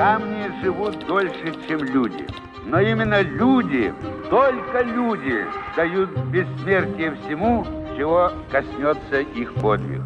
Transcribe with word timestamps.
камни 0.00 0.48
живут 0.62 1.06
дольше, 1.06 1.54
чем 1.68 1.84
люди. 1.84 2.26
Но 2.64 2.80
именно 2.80 3.20
люди, 3.20 3.92
только 4.30 4.80
люди 4.80 5.44
дают 5.76 6.08
бессмертие 6.32 7.16
всему, 7.16 7.66
чего 7.98 8.30
коснется 8.50 9.20
их 9.20 9.52
подвиг. 9.60 10.00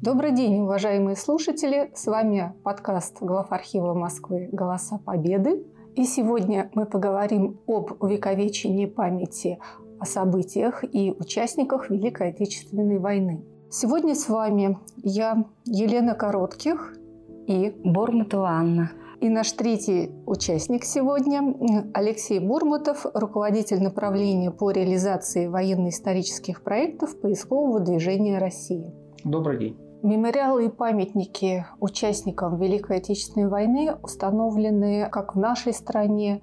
Добрый 0.00 0.32
день, 0.32 0.62
уважаемые 0.62 1.16
слушатели! 1.16 1.90
С 1.94 2.06
вами 2.06 2.54
подкаст 2.64 3.18
глав 3.20 3.52
архива 3.52 3.92
Москвы 3.92 4.48
«Голоса 4.52 4.96
Победы». 4.96 5.66
И 5.96 6.04
сегодня 6.04 6.70
мы 6.72 6.86
поговорим 6.86 7.60
об 7.66 8.02
увековечении 8.02 8.86
памяти 8.86 9.58
о 9.98 10.06
событиях 10.06 10.82
и 10.82 11.14
участниках 11.18 11.90
Великой 11.90 12.30
Отечественной 12.30 12.98
войны. 12.98 13.44
Сегодня 13.70 14.14
с 14.14 14.30
вами 14.30 14.78
я, 14.96 15.44
Елена 15.66 16.14
Коротких 16.14 16.94
и 17.46 17.74
Бормутова 17.84 18.48
Анна. 18.48 18.92
И 19.20 19.28
наш 19.28 19.52
третий 19.52 20.10
участник 20.24 20.82
сегодня– 20.82 21.42
Алексей 21.92 22.38
Бурмутов, 22.38 23.04
руководитель 23.12 23.82
направления 23.82 24.50
по 24.50 24.70
реализации 24.70 25.46
военно-исторических 25.46 26.62
проектов 26.62 27.20
поискового 27.20 27.80
движения 27.80 28.38
России. 28.38 28.94
Добрый 29.22 29.58
день. 29.58 29.78
Мемориалы 30.02 30.64
и 30.64 30.68
памятники 30.70 31.66
участникам 31.80 32.58
Великой 32.58 32.96
Отечественной 32.96 33.48
войны 33.48 33.94
установлены 34.02 35.10
как 35.10 35.36
в 35.36 35.38
нашей 35.38 35.74
стране, 35.74 36.40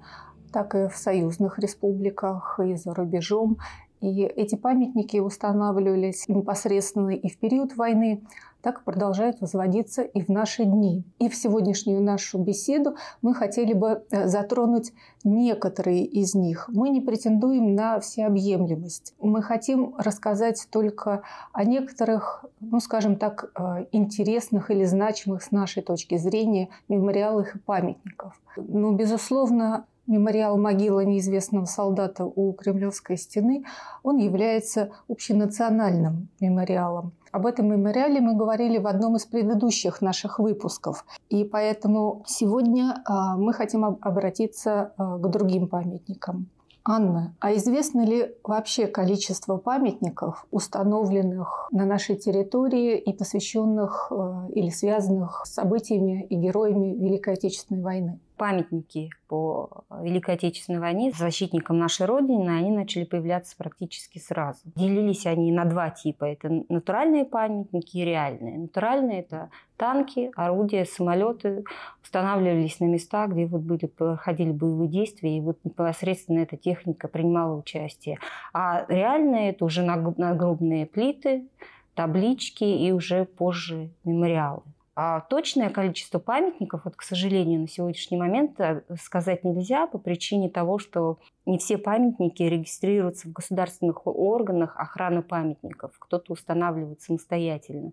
так 0.52 0.76
и 0.76 0.86
в 0.86 0.96
союзных 0.96 1.58
республиках 1.58 2.60
и 2.64 2.76
за 2.76 2.94
рубежом. 2.94 3.58
И 4.00 4.22
эти 4.22 4.54
памятники 4.54 5.16
устанавливались 5.16 6.28
непосредственно 6.28 7.10
и 7.10 7.28
в 7.28 7.40
период 7.40 7.74
войны, 7.74 8.22
так 8.62 8.84
продолжают 8.84 9.40
возводиться 9.40 10.02
и 10.02 10.22
в 10.22 10.28
наши 10.28 10.64
дни. 10.64 11.04
И 11.18 11.28
в 11.28 11.34
сегодняшнюю 11.34 12.02
нашу 12.02 12.38
беседу 12.38 12.96
мы 13.22 13.34
хотели 13.34 13.72
бы 13.72 14.04
э, 14.10 14.26
затронуть 14.26 14.92
некоторые 15.24 16.04
из 16.04 16.34
них. 16.34 16.68
Мы 16.72 16.88
не 16.90 17.00
претендуем 17.00 17.74
на 17.74 18.00
всеобъемлемость. 18.00 19.14
Мы 19.20 19.42
хотим 19.42 19.94
рассказать 19.98 20.66
только 20.70 21.22
о 21.52 21.64
некоторых, 21.64 22.44
ну, 22.60 22.80
скажем 22.80 23.16
так, 23.16 23.50
э, 23.54 23.86
интересных 23.92 24.70
или 24.70 24.84
значимых 24.84 25.42
с 25.42 25.50
нашей 25.50 25.82
точки 25.82 26.16
зрения 26.16 26.68
мемориалах 26.88 27.56
и 27.56 27.58
памятников. 27.58 28.40
Ну, 28.56 28.92
безусловно, 28.92 29.86
мемориал 30.08 30.58
могила 30.58 31.04
неизвестного 31.04 31.66
солдата 31.66 32.24
у 32.24 32.52
Кремлевской 32.54 33.16
стены, 33.16 33.64
он 34.02 34.16
является 34.16 34.90
общенациональным 35.08 36.28
мемориалом. 36.40 37.12
Об 37.30 37.46
этом 37.46 37.68
мемориале 37.70 38.20
мы 38.20 38.34
говорили 38.34 38.78
в 38.78 38.86
одном 38.86 39.16
из 39.16 39.26
предыдущих 39.26 40.00
наших 40.00 40.38
выпусков. 40.38 41.04
И 41.28 41.44
поэтому 41.44 42.24
сегодня 42.26 43.02
а, 43.04 43.36
мы 43.36 43.52
хотим 43.52 43.84
обратиться 43.84 44.92
а, 44.96 45.18
к 45.18 45.30
другим 45.30 45.68
памятникам. 45.68 46.48
Анна, 46.84 47.34
а 47.38 47.54
известно 47.54 48.02
ли 48.06 48.34
вообще 48.42 48.86
количество 48.86 49.58
памятников, 49.58 50.46
установленных 50.50 51.68
на 51.70 51.84
нашей 51.84 52.16
территории 52.16 52.96
и 52.96 53.12
посвященных 53.12 54.10
а, 54.10 54.46
или 54.54 54.70
связанных 54.70 55.42
с 55.44 55.52
событиями 55.52 56.24
и 56.30 56.34
героями 56.34 56.96
Великой 56.96 57.34
Отечественной 57.34 57.82
войны? 57.82 58.20
Памятники 58.38 59.10
по 59.26 59.84
Великой 60.00 60.36
Отечественной 60.36 60.80
войне 60.80 61.12
защитникам 61.12 61.78
нашей 61.78 62.06
Родины, 62.06 62.48
они 62.48 62.70
начали 62.70 63.04
появляться 63.04 63.56
практически 63.56 64.18
сразу. 64.18 64.60
Делились 64.76 65.26
они 65.26 65.52
на 65.52 65.64
два 65.64 65.90
типа. 65.90 66.24
Это 66.24 66.64
натуральные 66.68 67.26
памятники 67.26 67.98
и 67.98 68.04
реальные. 68.04 68.58
Натуральные– 68.58 69.20
это 69.20 69.50
танки, 69.76 70.30
орудия, 70.36 70.84
самолеты 70.84 71.64
устанавливались 72.02 72.80
на 72.80 72.86
местах, 72.86 73.32
где 73.32 73.46
вот 73.46 73.60
были, 73.60 73.86
проходили 73.86 74.52
боевые 74.52 74.88
действия, 74.88 75.36
и 75.36 75.40
вот 75.40 75.58
непосредственно 75.64 76.38
эта 76.38 76.56
техника 76.56 77.08
принимала 77.08 77.54
участие. 77.56 78.18
А 78.54 78.86
реальные– 78.88 79.50
это 79.50 79.64
уже 79.64 79.82
нагрубные 79.82 80.86
плиты, 80.86 81.48
таблички 81.94 82.64
и 82.64 82.92
уже 82.92 83.24
позже 83.24 83.90
мемориалы. 84.04 84.62
А 85.00 85.20
точное 85.20 85.70
количество 85.70 86.18
памятников, 86.18 86.80
вот, 86.84 86.96
к 86.96 87.02
сожалению, 87.02 87.60
на 87.60 87.68
сегодняшний 87.68 88.16
момент 88.16 88.58
э, 88.58 88.82
сказать 89.00 89.44
нельзя 89.44 89.86
по 89.86 89.96
причине 89.96 90.50
того, 90.50 90.80
что 90.80 91.20
не 91.48 91.56
все 91.56 91.78
памятники 91.78 92.42
регистрируются 92.42 93.26
в 93.26 93.32
государственных 93.32 94.06
органах 94.06 94.76
охраны 94.76 95.22
памятников. 95.22 95.92
Кто-то 95.98 96.34
устанавливает 96.34 97.00
самостоятельно. 97.00 97.92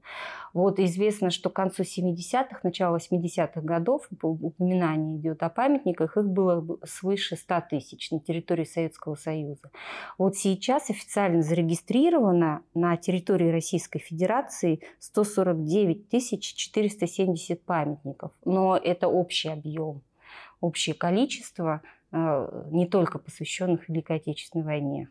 Вот 0.53 0.77
известно, 0.79 1.29
что 1.29 1.49
к 1.49 1.53
концу 1.53 1.83
70-х, 1.83 2.59
начало 2.63 2.97
80-х 2.97 3.61
годов 3.61 4.09
упоминание 4.21 5.17
идет 5.17 5.41
о 5.41 5.49
памятниках. 5.49 6.17
Их 6.17 6.25
было 6.25 6.77
свыше 6.83 7.37
100 7.37 7.63
тысяч 7.69 8.11
на 8.11 8.19
территории 8.19 8.65
Советского 8.65 9.15
Союза. 9.15 9.71
Вот 10.17 10.35
сейчас 10.35 10.89
официально 10.89 11.41
зарегистрировано 11.41 12.61
на 12.73 12.97
территории 12.97 13.49
Российской 13.51 13.99
Федерации 13.99 14.81
149 14.99 16.09
470 16.55 17.61
памятников. 17.61 18.33
Но 18.43 18.75
это 18.75 19.07
общий 19.07 19.47
объем 19.47 20.01
общее 20.61 20.95
количество 20.95 21.81
не 22.71 22.87
только 22.87 23.19
посвященных 23.19 23.89
Великой 23.89 24.17
Отечественной 24.17 24.65
войне. 24.65 25.09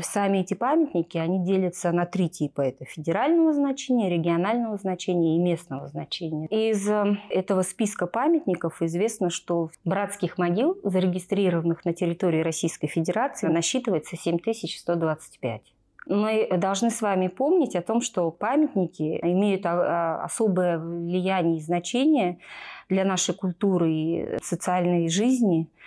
Сами 0.00 0.38
эти 0.38 0.54
памятники, 0.54 1.18
они 1.18 1.44
делятся 1.44 1.92
на 1.92 2.06
три 2.06 2.28
типа. 2.28 2.62
Это 2.62 2.84
федерального 2.84 3.52
значения, 3.52 4.08
регионального 4.08 4.76
значения 4.76 5.36
и 5.36 5.38
местного 5.38 5.88
значения. 5.88 6.48
Из 6.48 6.88
э, 6.88 7.16
этого 7.30 7.62
списка 7.62 8.06
памятников 8.06 8.82
известно, 8.82 9.30
что 9.30 9.70
братских 9.84 10.38
могил, 10.38 10.78
зарегистрированных 10.82 11.84
на 11.84 11.92
территории 11.92 12.40
Российской 12.40 12.88
Федерации, 12.88 13.46
насчитывается 13.48 14.16
7125. 14.16 15.62
Мы 16.06 16.48
должны 16.58 16.90
с 16.90 17.00
вами 17.00 17.28
помнить 17.28 17.76
о 17.76 17.82
том, 17.82 18.00
что 18.00 18.30
памятники 18.30 19.18
имеют 19.22 19.64
а, 19.64 20.18
а, 20.20 20.24
особое 20.24 20.78
влияние 20.78 21.58
и 21.58 21.62
значение 21.62 22.38
для 22.88 23.04
нашей 23.04 23.34
культуры 23.34 23.92
и 23.92 24.38
социальной 24.42 25.08
жизни– 25.08 25.68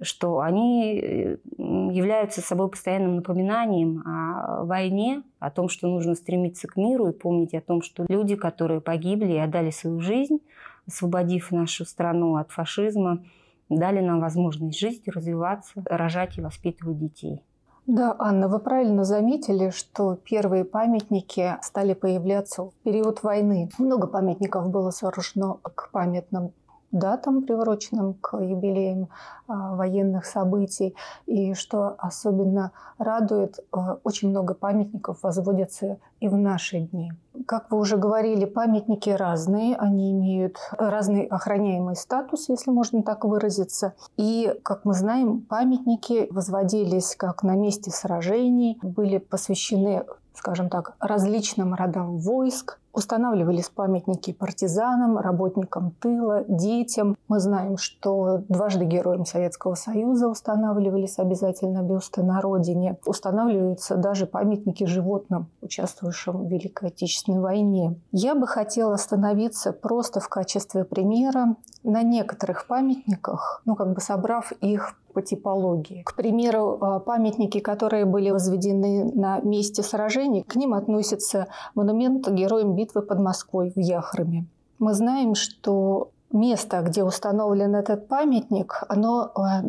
что 0.00 0.40
они 0.40 0.98
э, 1.00 1.36
являются 1.58 2.40
собой 2.40 2.68
постоянным 2.68 3.16
напоминанием 3.16 4.02
о 4.06 4.64
войне, 4.64 5.22
о 5.38 5.50
том, 5.50 5.68
что 5.68 5.88
нужно 5.88 6.14
стремиться 6.14 6.68
к 6.68 6.76
миру 6.76 7.08
и 7.08 7.12
помнить 7.12 7.54
о 7.54 7.60
том, 7.60 7.82
что 7.82 8.04
люди, 8.08 8.36
которые 8.36 8.80
погибли 8.80 9.32
и 9.32 9.38
отдали 9.38 9.70
свою 9.70 10.00
жизнь, 10.00 10.38
освободив 10.86 11.50
нашу 11.52 11.84
страну 11.84 12.36
от 12.36 12.50
фашизма, 12.50 13.24
дали 13.68 14.00
нам 14.00 14.20
возможность 14.20 14.78
жить, 14.78 15.02
развиваться, 15.06 15.82
рожать 15.86 16.38
и 16.38 16.40
воспитывать 16.40 16.98
детей. 16.98 17.42
Да, 17.86 18.16
Анна, 18.18 18.48
вы 18.48 18.60
правильно 18.60 19.04
заметили, 19.04 19.68
что 19.68 20.16
первые 20.16 20.64
памятники 20.64 21.56
стали 21.60 21.92
появляться 21.92 22.64
в 22.64 22.72
период 22.82 23.22
войны. 23.22 23.68
Много 23.78 24.06
памятников 24.06 24.70
было 24.70 24.90
сооружено 24.90 25.60
к 25.62 25.90
памятным 25.92 26.52
датам, 26.94 27.42
приуроченным 27.42 28.14
к 28.14 28.38
юбилеям 28.38 29.08
а, 29.46 29.74
военных 29.76 30.24
событий. 30.24 30.94
И 31.26 31.54
что 31.54 31.94
особенно 31.98 32.72
радует, 32.98 33.60
а, 33.72 33.98
очень 34.04 34.30
много 34.30 34.54
памятников 34.54 35.18
возводятся 35.22 35.98
и 36.20 36.28
в 36.28 36.36
наши 36.36 36.80
дни. 36.80 37.12
Как 37.46 37.70
вы 37.70 37.78
уже 37.78 37.96
говорили, 37.96 38.44
памятники 38.44 39.10
разные, 39.10 39.76
они 39.76 40.12
имеют 40.12 40.56
разный 40.78 41.24
охраняемый 41.24 41.96
статус, 41.96 42.48
если 42.48 42.70
можно 42.70 43.02
так 43.02 43.24
выразиться. 43.24 43.94
И, 44.16 44.54
как 44.62 44.84
мы 44.84 44.94
знаем, 44.94 45.40
памятники 45.40 46.28
возводились 46.30 47.16
как 47.16 47.42
на 47.42 47.56
месте 47.56 47.90
сражений, 47.90 48.78
были 48.82 49.18
посвящены 49.18 50.04
скажем 50.34 50.68
так, 50.68 50.94
различным 50.98 51.74
родам 51.74 52.18
войск, 52.18 52.78
Устанавливались 52.94 53.70
памятники 53.70 54.32
партизанам, 54.32 55.18
работникам 55.18 55.90
тыла, 56.00 56.44
детям. 56.46 57.16
Мы 57.26 57.40
знаем, 57.40 57.76
что 57.76 58.44
дважды 58.48 58.84
героям 58.84 59.26
Советского 59.26 59.74
Союза 59.74 60.28
устанавливались 60.28 61.18
обязательно 61.18 61.82
бюсты 61.82 62.22
на 62.22 62.40
родине. 62.40 62.96
Устанавливаются 63.04 63.96
даже 63.96 64.26
памятники 64.26 64.84
животным, 64.84 65.48
участвующим 65.60 66.46
в 66.46 66.48
Великой 66.48 66.90
Отечественной 66.90 67.40
войне. 67.40 67.96
Я 68.12 68.36
бы 68.36 68.46
хотела 68.46 68.94
остановиться 68.94 69.72
просто 69.72 70.20
в 70.20 70.28
качестве 70.28 70.84
примера 70.84 71.56
на 71.82 72.02
некоторых 72.02 72.68
памятниках, 72.68 73.60
ну 73.64 73.74
как 73.74 73.92
бы 73.92 74.00
собрав 74.00 74.52
их 74.60 74.94
по 75.14 75.22
типологии. 75.22 76.02
К 76.02 76.14
примеру, 76.14 76.76
а, 76.80 76.98
памятники, 76.98 77.60
которые 77.60 78.04
были 78.04 78.30
возведены 78.30 79.10
на 79.14 79.38
месте 79.40 79.82
сражений, 79.82 80.42
к 80.42 80.56
ним 80.56 80.74
относится 80.74 81.46
монумент 81.74 82.28
героям 82.28 82.74
битвы 82.74 82.83
под 82.92 83.20
Москвой 83.20 83.72
в 83.74 83.78
Яхраме. 83.78 84.46
Мы 84.78 84.94
знаем, 84.94 85.34
что 85.34 86.10
место, 86.32 86.82
где 86.82 87.04
установлен 87.04 87.74
этот 87.74 88.08
памятник, 88.08 88.82
оно 88.88 89.30
а, 89.34 89.62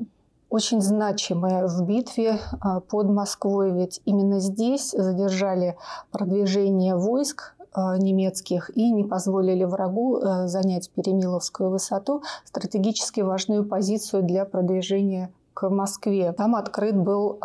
очень 0.49 0.81
значимое 0.81 1.67
в 1.67 1.85
битве 1.85 2.39
а, 2.59 2.79
под 2.79 3.09
Москвой, 3.09 3.71
ведь 3.71 4.01
именно 4.05 4.39
здесь 4.39 4.91
задержали 4.91 5.77
продвижение 6.11 6.95
войск 6.95 7.55
э, 7.75 7.97
немецких 7.97 8.75
и 8.75 8.91
не 8.91 9.03
позволили 9.03 9.63
врагу 9.63 10.17
э, 10.17 10.47
занять 10.47 10.89
Перемиловскую 10.91 11.69
высоту, 11.69 12.23
стратегически 12.45 13.21
важную 13.21 13.65
позицию 13.65 14.23
для 14.23 14.45
продвижения 14.45 15.31
к 15.53 15.69
Москве. 15.69 16.31
Там 16.33 16.55
открыт 16.55 16.95
был 16.95 17.39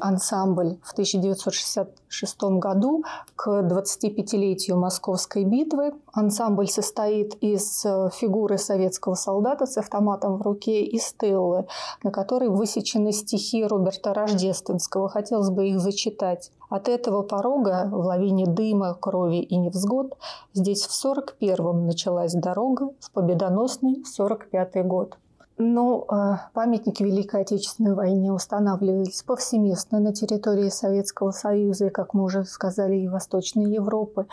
ансамбль 0.00 0.78
в 0.82 0.92
1966 0.92 2.42
году 2.42 3.04
к 3.34 3.48
25-летию 3.48 4.76
Московской 4.76 5.44
битвы. 5.44 5.94
Ансамбль 6.12 6.68
состоит 6.68 7.34
из 7.40 7.84
э, 7.84 8.10
фигуры 8.12 8.58
советского 8.58 9.14
солдата 9.14 9.66
с 9.66 9.76
автоматом 9.76 10.36
в 10.36 10.42
руке 10.42 10.82
и 10.82 10.98
стеллы, 10.98 11.66
на 12.02 12.10
которой 12.10 12.48
высечены 12.48 13.12
стихи 13.12 13.64
Роберта 13.64 14.14
Рождественского. 14.14 15.08
Хотелось 15.08 15.50
бы 15.50 15.68
их 15.68 15.80
зачитать. 15.80 16.50
От 16.68 16.88
этого 16.88 17.22
порога 17.22 17.88
в 17.90 17.98
лавине 17.98 18.46
дыма, 18.46 18.94
крови 18.94 19.40
и 19.40 19.56
невзгод 19.56 20.16
здесь 20.52 20.84
в 20.86 21.06
41-м 21.06 21.86
началась 21.86 22.32
дорога, 22.32 22.90
в 23.00 23.10
победоносный 23.12 24.02
45-й 24.18 24.82
год. 24.82 25.16
Ну, 25.58 26.06
памятники 26.52 27.02
Великой 27.02 27.42
Отечественной 27.42 27.94
войне 27.94 28.30
устанавливались 28.30 29.22
повсеместно 29.22 30.00
на 30.00 30.12
территории 30.12 30.68
Советского 30.68 31.30
Союза 31.30 31.86
и, 31.86 31.90
как 31.90 32.12
мы 32.12 32.24
уже 32.24 32.44
сказали, 32.44 32.96
и 32.96 33.08
Восточной 33.08 33.72
Европы. 33.72 34.26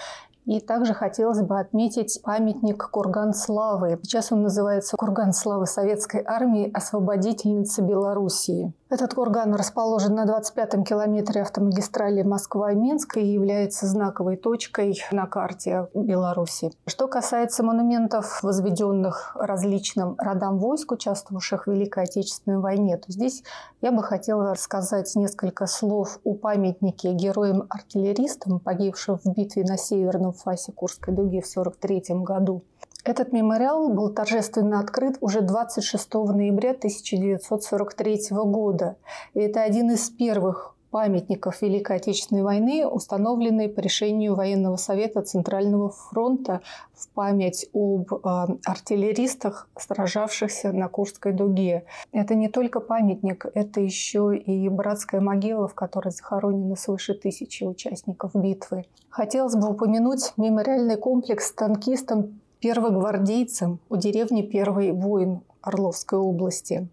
И 0.45 0.59
также 0.59 0.93
хотелось 0.93 1.41
бы 1.41 1.57
отметить 1.57 2.19
памятник 2.21 2.89
Курган 2.89 3.33
Славы. 3.33 3.97
Сейчас 4.03 4.33
он 4.33 4.41
называется 4.41 4.97
Курган 4.97 5.31
Славы 5.31 5.65
Советской 5.65 6.21
Армии 6.25 6.69
освободительницы 6.73 7.81
Белоруссии. 7.81 8.73
Этот 8.93 9.15
курган 9.15 9.55
расположен 9.55 10.13
на 10.13 10.23
25-м 10.23 10.83
километре 10.83 11.41
автомагистрали 11.41 12.21
Москва-Минск 12.21 13.17
и 13.17 13.25
является 13.25 13.87
знаковой 13.87 14.37
точкой 14.37 15.01
на 15.11 15.25
карте 15.25 15.87
Беларуси. 15.95 16.71
Что 16.85 17.07
касается 17.07 17.63
монументов, 17.63 18.43
возведенных 18.43 19.35
различным 19.35 20.13
родам 20.19 20.59
войск, 20.59 20.91
участвовавших 20.91 21.65
в 21.65 21.71
Великой 21.71 22.03
Отечественной 22.03 22.59
войне, 22.59 22.97
то 22.97 23.11
здесь 23.11 23.41
я 23.81 23.91
бы 23.91 24.03
хотела 24.03 24.51
рассказать 24.51 25.11
несколько 25.15 25.65
слов 25.65 26.19
о 26.23 26.35
памятнике 26.35 27.13
героям-артиллеристам, 27.13 28.59
погибшим 28.59 29.17
в 29.17 29.25
битве 29.25 29.63
на 29.63 29.75
северном 29.75 30.33
фасе 30.33 30.71
Курской 30.71 31.15
дуги 31.15 31.41
в 31.41 31.49
1943 31.49 32.19
году. 32.19 32.61
Этот 33.03 33.33
мемориал 33.33 33.89
был 33.89 34.13
торжественно 34.13 34.79
открыт 34.79 35.17
уже 35.19 35.41
26 35.41 36.13
ноября 36.13 36.71
1943 36.71 38.19
года. 38.31 38.95
И 39.33 39.41
это 39.41 39.61
один 39.61 39.91
из 39.91 40.09
первых 40.09 40.73
памятников 40.89 41.61
Великой 41.61 41.97
Отечественной 41.97 42.43
войны, 42.43 42.85
установленный 42.85 43.67
по 43.67 43.81
решению 43.81 44.35
Военного 44.35 44.77
совета 44.77 45.21
Центрального 45.21 45.89
фронта 45.89 46.61
в 46.93 47.09
память 47.09 47.67
об 47.73 48.13
э, 48.13 48.19
артиллеристах, 48.63 49.67
сражавшихся 49.75 50.71
на 50.71 50.87
Курской 50.87 51.33
дуге. 51.33 51.83
Это 52.13 52.35
не 52.35 52.47
только 52.47 52.79
памятник, 52.79 53.47
это 53.53 53.81
еще 53.81 54.37
и 54.37 54.69
братская 54.69 55.19
могила, 55.19 55.67
в 55.67 55.73
которой 55.73 56.11
захоронены 56.11 56.77
свыше 56.77 57.15
тысячи 57.15 57.63
участников 57.63 58.31
битвы. 58.35 58.85
Хотелось 59.09 59.55
бы 59.55 59.69
упомянуть 59.69 60.33
мемориальный 60.37 60.95
комплекс 60.95 61.51
танкистам 61.51 62.39
первогвардейцем 62.63 63.79
у 63.89 63.97
деревни 63.97 64.41
Первый 64.41 64.93
воин 64.93 65.41
Орловской 65.61 66.17
области. 66.17 66.87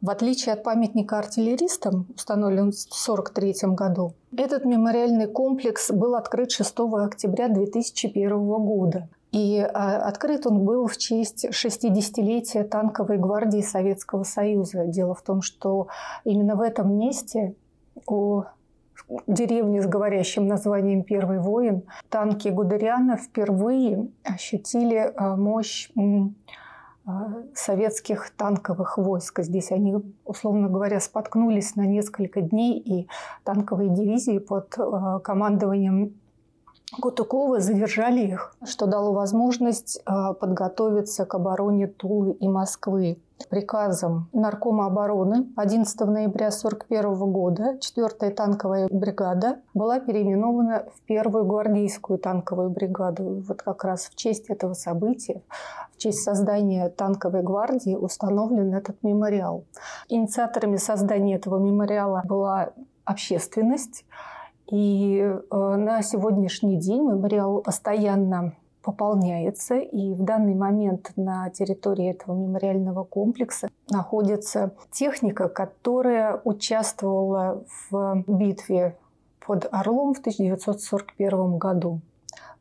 В 0.00 0.08
отличие 0.08 0.54
от 0.54 0.62
памятника 0.62 1.18
артиллеристам, 1.18 2.06
установленного 2.16 2.72
в 2.72 2.86
1943 2.86 3.74
году, 3.74 4.14
этот 4.34 4.64
мемориальный 4.64 5.26
комплекс 5.26 5.90
был 5.90 6.14
открыт 6.14 6.52
6 6.52 6.74
октября 6.94 7.48
2001 7.48 8.30
года. 8.46 9.08
И 9.30 9.58
а, 9.58 10.08
открыт 10.08 10.46
он 10.46 10.60
был 10.60 10.86
в 10.86 10.96
честь 10.96 11.44
60-летия 11.44 12.64
танковой 12.64 13.18
гвардии 13.18 13.60
Советского 13.60 14.22
Союза. 14.22 14.86
Дело 14.86 15.14
в 15.14 15.20
том, 15.20 15.42
что 15.42 15.88
именно 16.24 16.56
в 16.56 16.62
этом 16.62 16.96
месте 16.96 17.54
у 18.06 18.44
деревни 19.26 19.80
с 19.80 19.86
говорящим 19.86 20.46
названием 20.46 21.02
«Первый 21.02 21.38
воин», 21.38 21.82
танки 22.10 22.48
Гудериана 22.48 23.16
впервые 23.16 24.08
ощутили 24.24 25.12
а, 25.16 25.36
мощь 25.36 25.90
а, 27.06 27.42
советских 27.54 28.30
танковых 28.36 28.98
войск. 28.98 29.40
Здесь 29.42 29.72
они, 29.72 29.96
условно 30.24 30.68
говоря, 30.68 31.00
споткнулись 31.00 31.74
на 31.76 31.86
несколько 31.86 32.40
дней, 32.40 32.78
и 32.78 33.08
танковые 33.44 33.90
дивизии 33.90 34.38
под 34.38 34.74
а, 34.78 35.20
командованием 35.20 36.14
Кутукова 37.00 37.60
задержали 37.60 38.20
их, 38.20 38.56
что 38.64 38.86
дало 38.86 39.12
возможность 39.12 40.02
подготовиться 40.06 41.26
к 41.26 41.34
обороне 41.34 41.86
Тулы 41.86 42.32
и 42.32 42.48
Москвы 42.48 43.18
приказом 43.46 44.28
Наркома 44.32 44.86
обороны 44.86 45.48
11 45.56 46.00
ноября 46.00 46.48
1941 46.48 47.32
года 47.32 47.78
4-я 47.78 48.30
танковая 48.30 48.88
бригада 48.90 49.58
была 49.74 50.00
переименована 50.00 50.84
в 50.94 51.00
первую 51.02 51.44
гвардейскую 51.44 52.18
танковую 52.18 52.70
бригаду. 52.70 53.42
Вот 53.46 53.62
как 53.62 53.84
раз 53.84 54.06
в 54.06 54.14
честь 54.14 54.50
этого 54.50 54.74
события, 54.74 55.42
в 55.92 55.98
честь 55.98 56.22
создания 56.22 56.88
танковой 56.88 57.42
гвардии 57.42 57.94
установлен 57.94 58.74
этот 58.74 59.02
мемориал. 59.02 59.64
Инициаторами 60.08 60.76
создания 60.76 61.36
этого 61.36 61.58
мемориала 61.58 62.22
была 62.24 62.70
общественность. 63.04 64.04
И 64.70 65.18
э, 65.20 65.56
на 65.76 66.02
сегодняшний 66.02 66.76
день 66.76 67.02
мемориал 67.02 67.62
постоянно 67.62 68.52
пополняется, 68.82 69.76
и 69.76 70.14
в 70.14 70.22
данный 70.22 70.54
момент 70.54 71.12
на 71.16 71.50
территории 71.50 72.10
этого 72.10 72.34
мемориального 72.34 73.04
комплекса 73.04 73.68
находится 73.90 74.72
техника, 74.90 75.48
которая 75.48 76.40
участвовала 76.44 77.64
в 77.90 78.24
битве 78.26 78.96
под 79.46 79.66
Орлом 79.70 80.14
в 80.14 80.20
1941 80.20 81.58
году. 81.58 82.00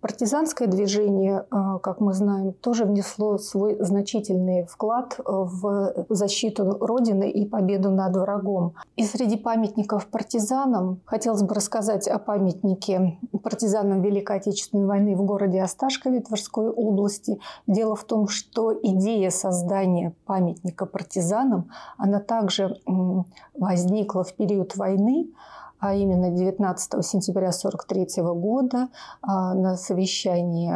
Партизанское 0.01 0.67
движение, 0.67 1.45
э, 1.49 1.79
как 1.81 1.99
мы 1.99 2.13
знаем, 2.13 2.53
тоже 2.53 2.85
внесло 2.85 3.37
свой 3.37 3.77
значительный 3.79 4.65
вклад 4.65 5.19
в 5.25 6.05
защиту 6.09 6.77
Родины 6.79 7.29
и 7.29 7.45
победу 7.45 7.89
над 7.89 8.15
врагом. 8.15 8.73
И 8.95 9.03
среди 9.03 9.37
памятников 9.37 10.07
партизанам 10.07 11.01
хотелось 11.05 11.41
бы 11.41 11.55
рассказать 11.55 12.07
о 12.07 12.19
памятнике 12.19 13.17
партизанам 13.43 14.01
Великой 14.01 14.37
Отечественной 14.37 14.85
войны 14.85 15.15
в 15.15 15.23
городе 15.23 15.61
Осташкове 15.61 16.19
Тверской 16.19 16.69
области. 16.69 17.39
Дело 17.65 17.95
в 17.95 18.03
том, 18.03 18.27
что 18.27 18.73
идея 18.81 19.29
создания 19.31 20.13
памятника 20.25 20.85
партизанам, 20.85 21.69
она 21.97 22.19
также 22.19 22.77
возникла 23.55 24.23
в 24.23 24.33
период 24.33 24.75
войны, 24.75 25.31
а 25.79 25.93
именно 25.93 26.31
19 26.31 27.05
сентября 27.05 27.49
1943 27.49 28.23
года 28.23 28.89
а, 29.21 29.53
на 29.53 29.77
совещании 29.77 30.73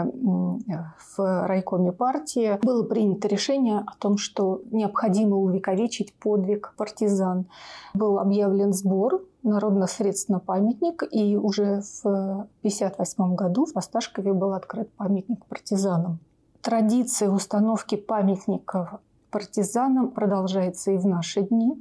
в 1.17 1.48
райкоме 1.48 1.91
партии 1.91 2.60
было 2.63 2.84
принято 2.84 3.27
решение 3.27 3.79
о 3.79 3.96
том, 3.98 4.17
что 4.17 4.62
необходимо 4.72 5.38
увековечить 5.38 6.13
подвиг 6.13 6.74
партизан. 6.77 7.48
Был 7.93 8.20
объявлен 8.20 8.74
сбор 8.74 9.22
народных 9.43 9.89
средств 9.89 10.29
на 10.29 10.39
памятник, 10.39 11.03
и 11.12 11.36
уже 11.36 11.81
в 11.81 12.05
1958 12.05 13.36
году 13.36 13.65
в 13.65 13.75
Осташкове 13.77 14.34
был 14.34 14.53
открыт 14.53 14.91
памятник 14.98 15.46
партизанам. 15.46 16.20
Традиция 16.62 17.29
установки 17.29 17.96
памятников 17.96 19.00
партизанам 19.31 20.12
продолжается 20.12 20.91
и 20.91 20.98
в 20.98 21.08
наши 21.08 21.41
дни. 21.41 21.74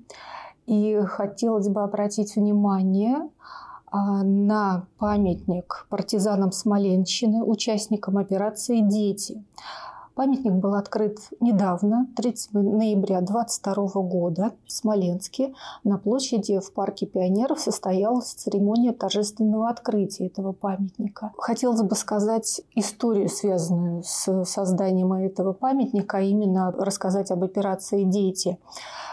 И 0.70 1.00
хотелось 1.04 1.68
бы 1.68 1.82
обратить 1.82 2.36
внимание 2.36 3.28
а, 3.90 4.22
на 4.22 4.86
памятник 4.98 5.84
партизанам 5.90 6.52
Смоленщины, 6.52 7.42
участникам 7.42 8.18
операции 8.18 8.78
«Дети». 8.80 9.42
Памятник 10.20 10.52
был 10.52 10.74
открыт 10.74 11.16
недавно, 11.40 12.06
30 12.14 12.52
ноября 12.52 13.22
2022 13.22 14.02
года 14.02 14.52
в 14.66 14.70
Смоленске. 14.70 15.54
На 15.82 15.96
площади 15.96 16.60
в 16.60 16.74
парке 16.74 17.06
пионеров 17.06 17.58
состоялась 17.58 18.34
церемония 18.34 18.92
торжественного 18.92 19.70
открытия 19.70 20.26
этого 20.26 20.52
памятника. 20.52 21.32
Хотелось 21.38 21.80
бы 21.80 21.96
сказать 21.96 22.60
историю, 22.74 23.30
связанную 23.30 24.02
с 24.04 24.44
созданием 24.44 25.10
этого 25.14 25.54
памятника, 25.54 26.18
а 26.18 26.20
именно 26.20 26.70
рассказать 26.70 27.30
об 27.30 27.42
операции 27.42 28.04
«Дети». 28.04 28.58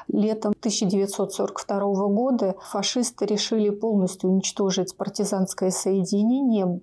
Летом 0.09 0.55
1942 0.59 2.07
года 2.09 2.55
фашисты 2.69 3.25
решили 3.25 3.69
полностью 3.69 4.29
уничтожить 4.29 4.97
партизанское 4.97 5.71
соединение. 5.71 6.81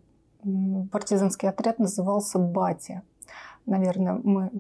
Партизанский 0.90 1.50
отряд 1.50 1.78
назывался 1.78 2.38
«Батя». 2.38 3.02
Наверное, 3.66 4.20
мы 4.22 4.50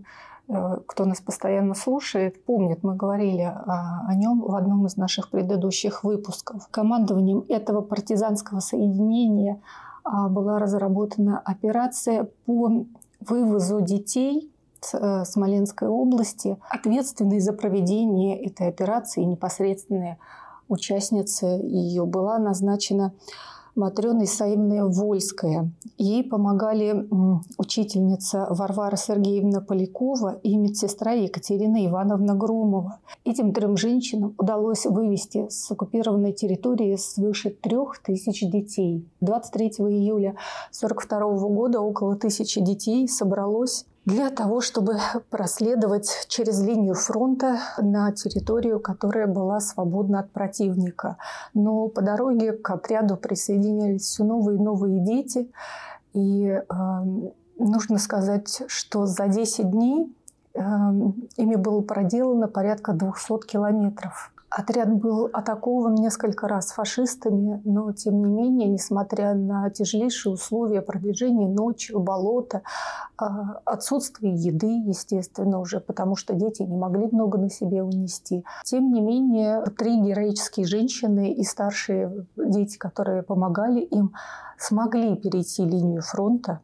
э, 0.48 0.76
кто 0.86 1.04
нас 1.04 1.20
постоянно 1.20 1.74
слушает, 1.74 2.44
помнит, 2.44 2.82
мы 2.82 2.96
говорили 2.96 3.42
о, 3.42 4.06
о 4.08 4.14
нем 4.14 4.40
в 4.40 4.54
одном 4.54 4.86
из 4.86 4.96
наших 4.96 5.30
предыдущих 5.30 6.04
выпусков. 6.04 6.68
Командованием 6.70 7.44
этого 7.48 7.80
партизанского 7.80 8.60
соединения 8.60 9.60
а, 10.04 10.28
была 10.28 10.58
разработана 10.58 11.38
операция 11.38 12.28
по 12.44 12.84
вывозу 13.20 13.80
детей 13.80 14.52
э, 14.92 15.24
Смоленской 15.24 15.88
области. 15.88 16.58
Ответственной 16.68 17.40
за 17.40 17.54
проведение 17.54 18.38
этой 18.44 18.68
операции 18.68 19.22
непосредственная 19.22 20.18
участница 20.68 21.46
ее 21.46 22.04
была 22.04 22.38
назначена 22.38 23.12
Матрена 23.76 24.24
Исаевна 24.24 24.86
Вольская. 24.86 25.70
Ей 25.98 26.22
помогали 26.22 27.08
учительница 27.58 28.46
Варвара 28.50 28.96
Сергеевна 28.96 29.60
Полякова 29.60 30.38
и 30.42 30.56
медсестра 30.56 31.12
Екатерина 31.12 31.84
Ивановна 31.84 32.34
Громова. 32.34 33.00
Этим 33.24 33.52
трем 33.52 33.76
женщинам 33.76 34.34
удалось 34.38 34.86
вывести 34.86 35.48
с 35.48 35.70
оккупированной 35.70 36.32
территории 36.32 36.94
свыше 36.96 37.50
трех 37.50 37.98
тысяч 37.98 38.48
детей. 38.48 39.08
23 39.20 39.68
июля 39.68 40.36
1942 40.70 41.48
года 41.48 41.80
около 41.80 42.14
тысячи 42.14 42.60
детей 42.60 43.08
собралось 43.08 43.86
для 44.04 44.30
того, 44.30 44.60
чтобы 44.60 44.98
проследовать 45.30 46.26
через 46.28 46.60
линию 46.62 46.94
фронта 46.94 47.58
на 47.78 48.12
территорию, 48.12 48.80
которая 48.80 49.26
была 49.26 49.60
свободна 49.60 50.20
от 50.20 50.30
противника. 50.30 51.16
Но 51.54 51.88
по 51.88 52.02
дороге 52.02 52.52
к 52.52 52.70
отряду 52.70 53.16
присоединялись 53.16 54.02
все 54.02 54.24
новые 54.24 54.58
и 54.58 54.62
новые 54.62 55.00
дети. 55.00 55.50
И 56.12 56.46
э, 56.46 56.62
нужно 57.58 57.98
сказать, 57.98 58.62
что 58.66 59.06
за 59.06 59.28
10 59.28 59.70
дней 59.70 60.14
э, 60.54 60.60
ими 61.36 61.54
было 61.56 61.80
проделано 61.80 62.46
порядка 62.46 62.92
200 62.92 63.46
километров. 63.46 64.33
Отряд 64.56 64.88
был 64.92 65.30
атакован 65.32 65.96
несколько 65.96 66.46
раз 66.46 66.70
фашистами, 66.70 67.60
но 67.64 67.90
тем 67.90 68.22
не 68.22 68.30
менее, 68.30 68.68
несмотря 68.68 69.34
на 69.34 69.68
тяжелейшие 69.70 70.32
условия 70.32 70.80
продвижения 70.80 71.48
ночью, 71.48 71.98
болота, 71.98 72.62
а, 73.16 73.60
отсутствие 73.64 74.32
еды, 74.32 74.68
естественно, 74.86 75.58
уже 75.58 75.80
потому 75.80 76.14
что 76.14 76.34
дети 76.34 76.62
не 76.62 76.76
могли 76.76 77.08
много 77.10 77.36
на 77.36 77.50
себе 77.50 77.82
унести. 77.82 78.44
Тем 78.62 78.92
не 78.92 79.00
менее, 79.00 79.64
три 79.76 80.00
героические 80.00 80.66
женщины 80.66 81.32
и 81.32 81.42
старшие 81.42 82.24
дети, 82.36 82.78
которые 82.78 83.24
помогали 83.24 83.80
им, 83.80 84.14
смогли 84.56 85.16
перейти 85.16 85.64
линию 85.64 86.02
фронта 86.02 86.60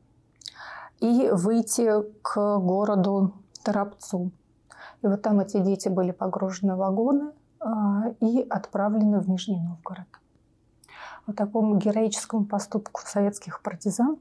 и 1.01 1.29
выйти 1.33 1.91
к 2.23 2.59
городу 2.59 3.33
Тарапцу. 3.65 4.31
И 5.03 5.09
вот 5.09 5.23
там 5.23 5.41
эти 5.41 5.59
дети 5.59 5.89
были 5.89 6.13
погружены 6.13 6.77
в 6.77 6.79
вагоны, 6.79 7.33
и 8.21 8.47
отправлены 8.49 9.21
в 9.21 9.29
Нижний 9.29 9.61
Новгород. 9.61 10.09
Вот 11.27 11.37
такому 11.37 11.77
героическому 11.77 12.45
поступку 12.45 13.03
советских 13.05 13.63
партизан 13.63 14.17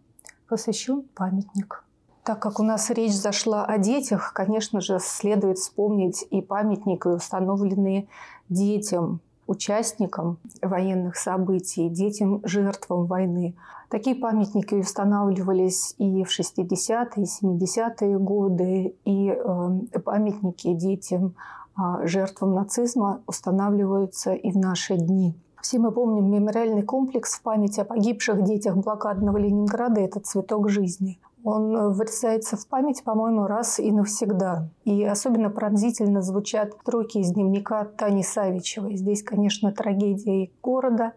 посвящен 0.47 1.03
памятник. 1.15 1.83
Так 2.23 2.41
как 2.41 2.59
у 2.59 2.63
нас 2.63 2.89
речь 2.89 3.15
зашла 3.15 3.65
о 3.65 3.77
детях, 3.77 4.33
конечно 4.33 4.81
же, 4.81 4.99
следует 4.99 5.57
вспомнить 5.57 6.25
и 6.29 6.41
памятники, 6.41 7.07
установленные 7.07 8.07
детям, 8.49 9.21
участникам 9.47 10.37
военных 10.61 11.15
событий, 11.15 11.89
детям, 11.89 12.41
жертвам 12.43 13.05
войны. 13.07 13.55
Такие 13.89 14.15
памятники 14.15 14.75
устанавливались 14.75 15.95
и 15.97 16.23
в 16.23 16.29
60-е, 16.29 17.25
70-е 17.25 18.19
годы, 18.19 18.95
и 19.03 19.29
э, 19.29 19.99
памятники 19.99 20.73
детям, 20.73 21.33
а, 21.75 22.05
жертвам 22.05 22.53
нацизма 22.53 23.21
устанавливаются 23.25 24.33
и 24.33 24.51
в 24.51 24.57
наши 24.57 24.95
дни. 24.95 25.35
Все 25.61 25.79
мы 25.79 25.91
помним 25.91 26.29
мемориальный 26.29 26.83
комплекс 26.83 27.33
в 27.33 27.41
память 27.41 27.79
о 27.79 27.85
погибших 27.85 28.43
детях 28.43 28.77
блокадного 28.77 29.37
Ленинграда 29.37 30.01
«Это 30.01 30.19
цветок 30.19 30.69
жизни». 30.69 31.19
Он 31.43 31.75
э, 31.75 31.89
вырезается 31.89 32.57
в 32.57 32.67
память, 32.67 33.03
по-моему, 33.03 33.47
раз 33.47 33.79
и 33.79 33.91
навсегда. 33.91 34.69
И 34.83 35.03
особенно 35.03 35.49
пронзительно 35.49 36.21
звучат 36.21 36.73
строки 36.81 37.17
из 37.17 37.31
дневника 37.31 37.85
Тани 37.85 38.23
Савичевой. 38.23 38.97
Здесь, 38.97 39.23
конечно, 39.23 39.71
трагедия 39.71 40.43
и 40.43 40.51
города, 40.61 41.13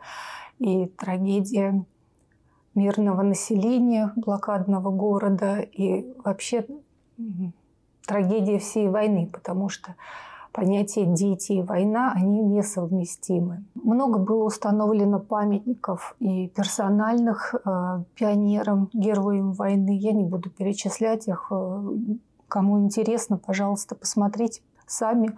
и 0.58 0.86
трагедия 0.86 1.84
мирного 2.74 3.22
населения 3.22 4.12
блокадного 4.16 4.90
города, 4.90 5.60
и 5.60 6.12
вообще 6.24 6.66
трагедия 8.06 8.58
всей 8.58 8.88
войны, 8.88 9.28
потому 9.32 9.68
что 9.68 9.94
понятия 10.52 11.06
«дети» 11.06 11.52
и 11.52 11.62
«война», 11.62 12.12
они 12.14 12.42
несовместимы. 12.42 13.64
Много 13.74 14.18
было 14.18 14.44
установлено 14.44 15.18
памятников 15.18 16.14
и 16.18 16.48
персональных 16.48 17.54
э, 17.54 18.04
пионерам, 18.14 18.90
героям 18.92 19.52
войны. 19.52 19.96
Я 19.96 20.12
не 20.12 20.24
буду 20.24 20.50
перечислять 20.50 21.26
их. 21.28 21.48
Э, 21.50 21.82
кому 22.48 22.80
интересно, 22.80 23.38
пожалуйста, 23.38 23.94
посмотрите 23.94 24.62
сами. 24.86 25.34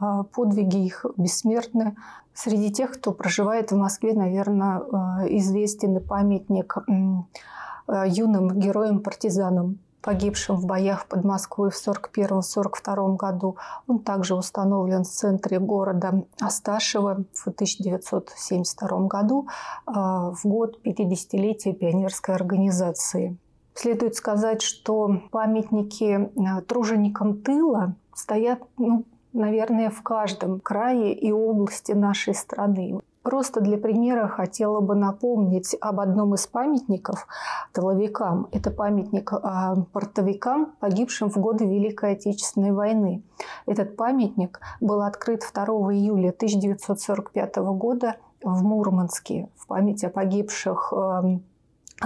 Э, 0.00 0.24
подвиги 0.32 0.84
их 0.84 1.04
бессмертны. 1.16 1.96
Среди 2.32 2.72
тех, 2.72 2.92
кто 2.92 3.12
проживает 3.12 3.70
в 3.70 3.76
Москве, 3.76 4.12
наверное, 4.14 4.80
э, 4.80 5.36
известен 5.38 6.00
памятник 6.02 6.76
э, 6.78 8.04
юным 8.06 8.48
героям-партизанам 8.58 9.78
погибшим 10.04 10.56
в 10.56 10.66
боях 10.66 11.06
под 11.06 11.24
Москвой 11.24 11.70
в 11.70 11.88
1941-1942 11.88 13.16
году. 13.16 13.56
Он 13.86 14.00
также 14.00 14.34
установлен 14.34 15.04
в 15.04 15.08
центре 15.08 15.58
города 15.58 16.24
Асташева 16.38 17.24
в 17.32 17.48
1972 17.48 19.06
году 19.06 19.48
а, 19.86 20.30
в 20.32 20.44
год 20.44 20.78
50-летия 20.84 21.72
пионерской 21.72 22.34
организации. 22.34 23.38
Следует 23.72 24.14
сказать, 24.14 24.60
что 24.60 25.22
памятники 25.30 26.30
а, 26.36 26.60
труженикам 26.60 27.40
тыла 27.40 27.94
стоят 28.12 28.60
ну, 28.76 29.06
наверное, 29.34 29.90
в 29.90 30.02
каждом 30.02 30.60
крае 30.60 31.12
и 31.12 31.30
области 31.32 31.92
нашей 31.92 32.34
страны. 32.34 33.00
Просто 33.22 33.62
для 33.62 33.78
примера 33.78 34.28
хотела 34.28 34.80
бы 34.80 34.94
напомнить 34.94 35.74
об 35.80 36.00
одном 36.00 36.34
из 36.34 36.46
памятников 36.46 37.26
тыловикам. 37.72 38.48
Это 38.52 38.70
памятник 38.70 39.32
а, 39.32 39.76
портовикам, 39.94 40.72
погибшим 40.78 41.30
в 41.30 41.38
годы 41.38 41.64
Великой 41.64 42.12
Отечественной 42.12 42.72
войны. 42.72 43.22
Этот 43.64 43.96
памятник 43.96 44.60
был 44.82 45.00
открыт 45.00 45.42
2 45.54 45.64
июля 45.94 46.30
1945 46.30 47.56
года 47.56 48.16
в 48.42 48.62
Мурманске 48.62 49.48
в 49.56 49.66
память 49.68 50.04
о 50.04 50.10
погибших 50.10 50.92
а, 50.92 51.24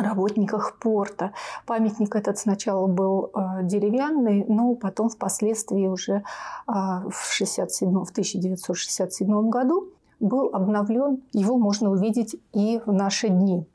работниках 0.02 0.78
порта. 0.78 1.33
Памятник 1.67 2.14
этот 2.14 2.38
сначала 2.38 2.87
был 2.87 3.31
э, 3.35 3.62
деревянный, 3.62 4.45
но 4.49 4.75
потом 4.75 5.09
впоследствии 5.09 5.87
уже 5.87 6.12
э, 6.12 6.23
в, 6.67 7.33
67, 7.33 7.88
в 8.05 8.11
1967 8.11 9.50
году 9.50 9.88
был 10.21 10.50
обновлен, 10.52 11.23
его 11.33 11.59
можно 11.59 11.90
увидеть 11.90 12.37
и 12.52 12.81
в 12.85 12.93
наши 12.93 13.28
дни. 13.28 13.67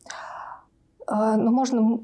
А, 1.08 1.38
но 1.38 1.51
можно 1.51 2.00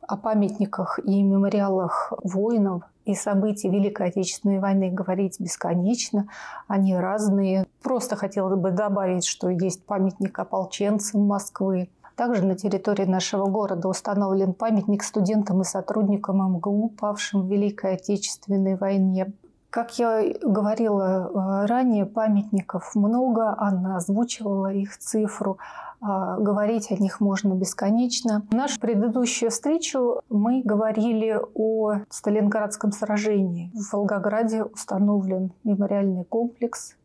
о 0.00 0.16
памятниках 0.16 1.00
и 1.04 1.22
мемориалах 1.22 2.12
воинов 2.22 2.82
и 3.04 3.14
событий 3.14 3.68
Великой 3.68 4.08
Отечественной 4.08 4.58
войны 4.58 4.90
говорить 4.90 5.38
бесконечно. 5.40 6.28
Они 6.66 6.96
разные. 6.96 7.66
Просто 7.82 8.16
хотела 8.16 8.54
бы 8.56 8.70
добавить, 8.70 9.24
что 9.24 9.48
есть 9.48 9.84
памятник 9.84 10.38
ополченцам 10.38 11.22
Москвы. 11.22 11.88
Также 12.16 12.46
на 12.46 12.56
территории 12.56 13.04
нашего 13.04 13.46
города 13.46 13.88
установлен 13.88 14.54
памятник 14.54 15.02
студентам 15.02 15.60
и 15.60 15.64
сотрудникам 15.64 16.38
МГУ, 16.54 16.88
павшим 16.98 17.42
в 17.42 17.50
Великой 17.50 17.94
Отечественной 17.94 18.76
войне. 18.76 19.32
Как 19.68 19.98
я 19.98 20.22
говорила 20.42 21.28
э, 21.28 21.66
ранее, 21.66 22.06
памятников 22.06 22.94
много, 22.94 23.54
Анна 23.58 23.96
озвучивала 23.96 24.72
их 24.72 24.96
цифру. 24.96 25.58
А, 26.00 26.38
говорить 26.38 26.90
о 26.90 26.94
них 26.94 27.20
можно 27.20 27.52
бесконечно. 27.52 28.46
В 28.50 28.54
нашу 28.54 28.80
предыдущую 28.80 29.50
встречу 29.50 30.22
мы 30.30 30.62
говорили 30.64 31.38
о 31.54 31.96
Сталинградском 32.08 32.92
сражении. 32.92 33.70
В 33.74 33.92
Волгограде 33.92 34.64
установлен 34.64 35.52
мемориальный 35.64 36.24
комплекс 36.24 36.96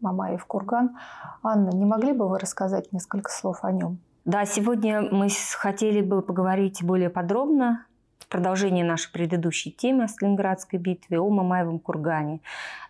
Мамаев 0.00 0.44
Курган. 0.46 0.96
Анна, 1.44 1.70
не 1.70 1.84
могли 1.84 2.12
бы 2.12 2.28
вы 2.28 2.40
рассказать 2.40 2.92
несколько 2.92 3.30
слов 3.30 3.58
о 3.62 3.70
нем? 3.70 3.98
Да, 4.26 4.44
сегодня 4.44 5.02
мы 5.02 5.28
хотели 5.56 6.00
бы 6.00 6.20
поговорить 6.20 6.82
более 6.82 7.10
подробно 7.10 7.86
продолжение 8.28 8.84
нашей 8.84 9.12
предыдущей 9.12 9.70
темы 9.70 10.02
о 10.02 10.08
Сталинградской 10.08 10.80
битве, 10.80 11.20
о 11.20 11.30
Мамаевом 11.30 11.78
кургане, 11.78 12.40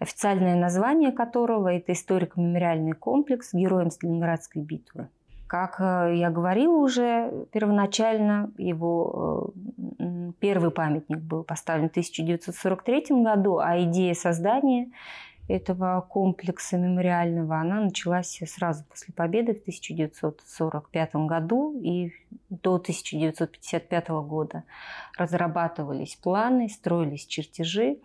официальное 0.00 0.56
название 0.56 1.12
которого– 1.12 1.68
это 1.74 1.92
историко-мемориальный 1.92 2.92
комплекс 2.92 3.52
героям 3.52 3.90
Сталинградской 3.90 4.62
битвы. 4.62 5.08
Как 5.46 5.76
э, 5.78 6.14
я 6.16 6.30
говорила 6.30 6.78
уже 6.78 7.30
первоначально, 7.52 8.50
его 8.56 9.52
э, 9.98 10.32
первый 10.40 10.70
памятник 10.70 11.18
был 11.18 11.44
поставлен 11.44 11.88
в 11.88 11.90
1943 11.90 13.22
году, 13.22 13.58
а 13.58 13.78
идея 13.82 14.14
создания 14.14 14.90
этого 15.48 16.00
комплекса 16.00 16.76
мемориального, 16.76 17.60
она 17.60 17.80
началась 17.80 18.40
сразу 18.46 18.84
после 18.84 19.14
победы 19.14 19.54
в 19.54 19.60
1945 19.60 21.14
году 21.26 21.78
и 21.80 22.12
до 22.50 22.74
1955 22.76 24.08
года 24.08 24.64
разрабатывались 25.16 26.16
планы, 26.16 26.68
строились 26.68 27.26
чертежи. 27.26 27.98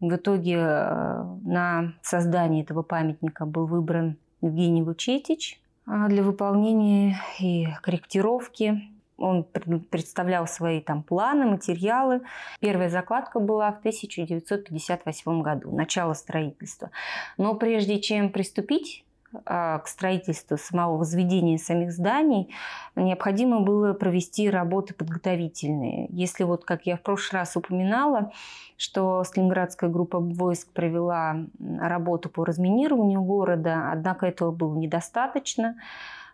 В 0.00 0.14
итоге 0.14 0.56
э, 0.56 1.24
на 1.44 1.94
создание 2.02 2.62
этого 2.62 2.82
памятника 2.82 3.46
был 3.46 3.66
выбран 3.66 4.16
Евгений 4.40 4.82
Вучетич 4.82 5.60
а, 5.86 6.08
для 6.08 6.22
выполнения 6.22 7.20
и 7.40 7.66
корректировки 7.82 8.82
он 9.18 9.44
представлял 9.44 10.46
свои 10.46 10.80
там 10.80 11.02
планы, 11.02 11.44
материалы. 11.46 12.22
Первая 12.60 12.88
закладка 12.88 13.40
была 13.40 13.72
в 13.72 13.78
1958 13.78 15.42
году, 15.42 15.74
начало 15.74 16.14
строительства. 16.14 16.90
Но 17.36 17.54
прежде 17.54 18.00
чем 18.00 18.30
приступить 18.30 19.04
а, 19.44 19.80
к 19.80 19.88
строительству 19.88 20.56
самого 20.56 20.96
возведения 20.96 21.58
самих 21.58 21.92
зданий, 21.92 22.54
необходимо 22.96 23.60
было 23.60 23.92
провести 23.92 24.48
работы 24.48 24.94
подготовительные. 24.94 26.06
Если 26.10 26.44
вот, 26.44 26.64
как 26.64 26.86
я 26.86 26.96
в 26.96 27.02
прошлый 27.02 27.40
раз 27.40 27.54
упоминала, 27.54 28.32
что 28.78 29.22
Сталинградская 29.24 29.90
группа 29.90 30.18
войск 30.18 30.72
провела 30.72 31.44
работу 31.58 32.30
по 32.30 32.44
разминированию 32.44 33.20
города, 33.20 33.90
однако 33.92 34.26
этого 34.26 34.50
было 34.50 34.74
недостаточно. 34.74 35.76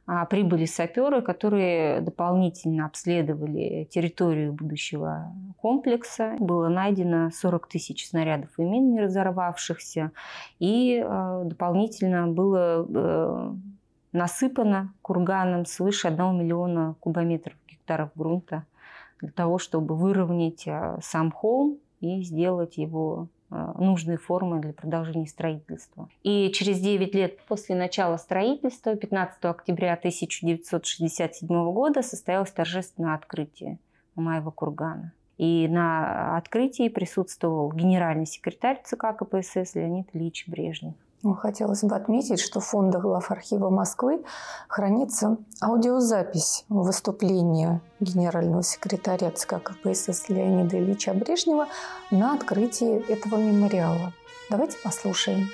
А, 0.07 0.27
прибыли 0.27 0.67
саперы, 0.67 1.23
которые 1.23 2.03
дополнительно 2.03 2.85
обследовали 2.85 3.89
территорию 3.91 4.53
будущего 4.53 5.33
комплекса. 5.63 6.37
Было 6.39 6.69
найдено 6.69 7.31
40 7.31 7.69
тысяч 7.69 8.09
снарядов 8.09 8.51
и 8.59 8.63
мин 8.63 8.93
не 8.93 9.01
разорвавшихся, 9.01 10.11
и 10.59 11.03
а, 11.03 11.45
дополнительно 11.45 12.27
было 12.27 12.87
э, 12.87 13.55
насыпано 14.13 14.93
курганом 15.01 15.65
свыше 15.65 16.09
1 16.09 16.39
миллиона 16.39 16.97
кубометров 17.01 17.57
гектаров 17.67 18.11
грунта 18.15 18.67
для 19.23 19.31
того, 19.31 19.59
чтобы 19.59 19.97
выровнять 19.97 20.69
а, 20.69 20.99
сам 21.03 21.33
холм 21.33 21.79
и 22.01 22.23
сделать 22.23 22.77
его 22.77 23.29
нужные 23.79 24.19
формы 24.19 24.61
для 24.61 24.73
продолжения 24.73 25.27
строительства. 25.27 26.09
И 26.23 26.51
через 26.51 26.81
9 26.81 27.15
лет 27.15 27.39
после 27.47 27.77
начала 27.77 28.17
строительства, 28.17 28.97
15 28.97 29.45
октября 29.45 29.95
1967 29.95 31.49
года, 31.73 32.03
состоялось 32.03 32.51
торжественное 32.51 33.15
открытие 33.15 33.79
Мамаева 34.17 34.51
кургана. 34.51 35.13
И 35.37 35.67
на 35.69 36.37
открытии 36.37 36.89
присутствовал 36.89 37.73
генеральный 37.73 38.27
секретарь 38.27 38.81
ЦК 38.85 39.17
КПСС 39.19 39.75
Леонид 39.75 40.09
Ильич 40.13 40.47
Брежнев. 40.47 40.95
Ну, 41.25 41.33
хотелось 41.33 41.83
бы 41.83 41.97
отметить, 41.97 42.39
что 42.39 42.61
в 42.61 42.67
фондах 42.67 43.01
главархива 43.01 43.71
Москвы 43.71 44.23
хранится 44.69 45.39
аудиозапись 45.63 46.67
выступления 46.69 47.81
генерального 47.99 48.63
секретаря 48.63 49.31
ЦК 49.31 49.55
КПСС 49.63 50.29
Леонида 50.29 50.77
Ильича 50.79 51.15
Брежнева 51.15 51.67
на 52.11 52.35
открытии 52.35 53.11
этого 53.11 53.39
мемориала. 53.39 54.13
Давайте 54.51 54.77
послушаем. 54.85 55.49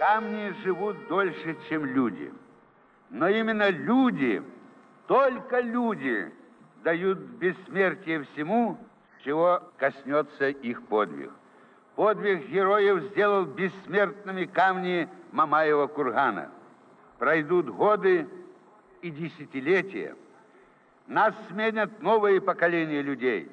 Камни 0.00 0.52
живут 0.64 0.96
дольше, 1.08 1.56
чем 1.68 1.84
люди. 1.84 2.34
Но 3.10 3.28
именно 3.28 3.68
люди, 3.70 4.42
только 5.06 5.60
люди 5.60 6.34
дают 6.82 7.20
бессмертие 7.38 8.24
всему, 8.24 8.78
чего 9.24 9.62
коснется 9.78 10.48
их 10.48 10.84
подвиг. 10.88 11.30
Подвиг 11.96 12.46
героев 12.50 13.04
сделал 13.04 13.46
бессмертными 13.46 14.44
камни 14.44 15.08
Мамаева 15.32 15.86
кургана. 15.86 16.50
Пройдут 17.18 17.70
годы 17.70 18.28
и 19.00 19.10
десятилетия. 19.10 20.14
Нас 21.06 21.34
сменят 21.48 22.02
новые 22.02 22.42
поколения 22.42 23.00
людей. 23.00 23.50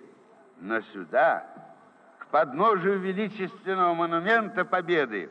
Но 0.60 0.82
сюда, 0.82 1.48
к 2.20 2.28
подножию 2.28 3.00
величественного 3.00 3.94
монумента 3.94 4.66
Победы, 4.66 5.30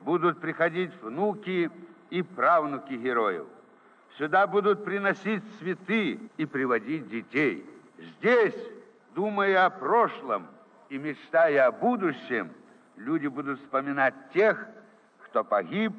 будут 0.00 0.40
приходить 0.40 0.92
внуки 1.02 1.68
и 2.10 2.22
правнуки 2.22 2.92
героев. 2.92 3.46
Сюда 4.18 4.46
будут 4.46 4.84
приносить 4.84 5.42
цветы 5.58 6.20
и 6.36 6.46
приводить 6.46 7.08
детей. 7.08 7.66
Здесь, 7.98 8.54
думая 9.14 9.66
о 9.66 9.70
прошлом, 9.70 10.46
и 10.92 10.98
мечтая 10.98 11.68
о 11.68 11.72
будущем, 11.72 12.52
люди 13.02 13.26
будут 13.26 13.60
вспоминать 13.60 14.14
тех, 14.32 14.66
кто 15.24 15.44
погиб, 15.44 15.92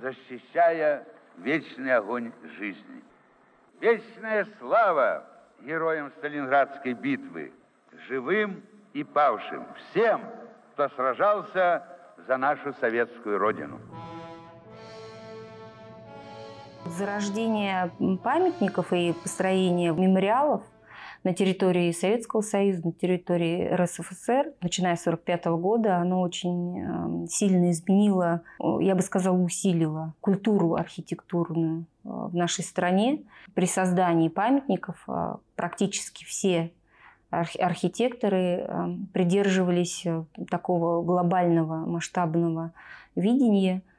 защищая 0.00 1.06
вечный 1.38 1.94
огонь 1.94 2.32
жизни. 2.58 3.02
Вечная 3.80 4.46
слава 4.58 5.26
героям 5.60 6.12
Сталинградской 6.18 6.92
битвы, 6.92 7.52
живым 8.08 8.62
и 8.92 9.02
павшим, 9.04 9.66
всем, 9.90 10.22
кто 10.72 10.88
сражался 10.90 11.84
за 12.26 12.36
нашу 12.36 12.72
советскую 12.74 13.38
родину. 13.38 13.80
Зарождение 16.86 17.90
памятников 18.22 18.92
и 18.92 19.12
построение 19.12 19.92
мемориалов 19.92 20.62
на 21.24 21.34
территории 21.34 21.92
Советского 21.92 22.40
Союза, 22.40 22.86
на 22.86 22.92
территории 22.92 23.68
РСФСР, 23.68 24.52
начиная 24.60 24.96
с 24.96 25.06
1945 25.06 25.46
года, 25.60 25.98
оно 25.98 26.20
очень 26.20 26.80
эм, 26.80 27.28
сильно 27.28 27.70
изменило, 27.70 28.42
я 28.80 28.94
бы 28.94 29.02
сказала, 29.02 29.36
усилило 29.36 30.14
культуру 30.20 30.74
архитектурную 30.74 31.82
э, 31.82 32.08
в 32.08 32.34
нашей 32.34 32.64
стране. 32.64 33.22
При 33.54 33.66
создании 33.66 34.28
памятников 34.28 35.04
э, 35.08 35.36
практически 35.54 36.24
все 36.24 36.72
архитекторы 37.30 38.66
эм, 38.66 39.08
придерживались 39.12 40.02
э, 40.04 40.24
такого 40.50 41.02
глобального 41.02 41.86
масштабного 41.86 42.72
видения– 43.14 43.82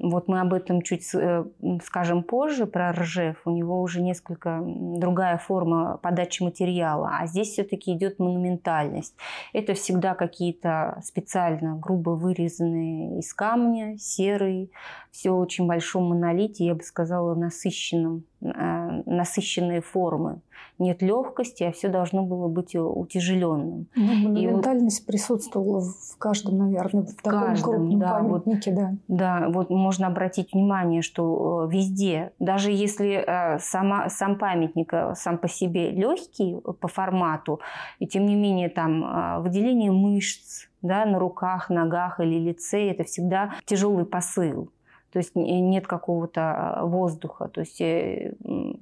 вот 0.00 0.28
мы 0.28 0.40
об 0.40 0.54
этом 0.54 0.80
чуть 0.80 1.14
э, 1.14 1.44
скажем 1.84 2.22
позже, 2.22 2.66
про 2.66 2.92
Ржев. 2.92 3.36
У 3.44 3.50
него 3.50 3.82
уже 3.82 4.00
несколько 4.00 4.62
другая 4.64 5.36
форма 5.36 5.98
подачи 6.02 6.42
материала. 6.42 7.10
А 7.20 7.26
здесь 7.26 7.48
все-таки 7.48 7.92
идет 7.92 8.18
монументальность. 8.18 9.14
Это 9.52 9.74
всегда 9.74 10.14
какие-то 10.14 11.00
специально 11.04 11.76
грубо 11.76 12.10
вырезанные 12.10 13.18
из 13.18 13.34
камня, 13.34 13.98
серый, 13.98 14.72
все 15.10 15.30
очень 15.32 15.66
большом 15.66 16.04
монолите, 16.04 16.64
я 16.64 16.74
бы 16.74 16.82
сказала, 16.82 17.34
насыщенном, 17.34 18.24
э, 18.40 19.02
насыщенные 19.04 19.82
формы. 19.82 20.40
Нет 20.78 21.02
легкости, 21.02 21.62
а 21.62 21.72
все 21.72 21.88
должно 21.88 22.22
было 22.22 22.48
быть 22.48 22.74
утяжеленным. 22.74 23.86
Ну, 23.94 24.14
монументальность 24.14 25.00
вот, 25.00 25.06
присутствовала 25.06 25.80
в 25.82 26.16
каждом, 26.18 26.56
наверное, 26.56 27.02
в, 27.02 27.10
в 27.10 27.16
таком 27.16 27.40
каждом, 27.40 27.98
да, 27.98 28.14
памятнике. 28.14 28.70
Вот, 28.72 28.80
да. 28.80 28.94
да, 29.08 29.48
вот 29.50 29.68
можно 29.68 30.06
обратить 30.06 30.54
внимание, 30.54 31.02
что 31.02 31.68
э, 31.68 31.72
везде, 31.72 32.32
даже 32.38 32.70
если 32.70 33.22
э, 33.26 33.58
сама, 33.58 34.08
сам 34.08 34.38
памятник 34.38 34.92
сам 35.14 35.36
по 35.36 35.48
себе 35.48 35.90
легкий 35.90 36.56
по 36.80 36.88
формату, 36.88 37.60
и 37.98 38.06
тем 38.06 38.24
не 38.24 38.34
менее 38.34 38.70
там 38.70 39.42
выделение 39.42 39.92
мышц, 39.92 40.68
да, 40.80 41.04
на 41.04 41.18
руках, 41.18 41.68
ногах 41.68 42.20
или 42.20 42.38
лице, 42.38 42.90
это 42.90 43.04
всегда 43.04 43.52
тяжелый 43.66 44.06
посыл 44.06 44.70
то 45.12 45.18
есть 45.18 45.34
нет 45.34 45.86
какого-то 45.86 46.80
воздуха. 46.82 47.48
То 47.48 47.60
есть 47.60 47.80
э, 47.80 48.32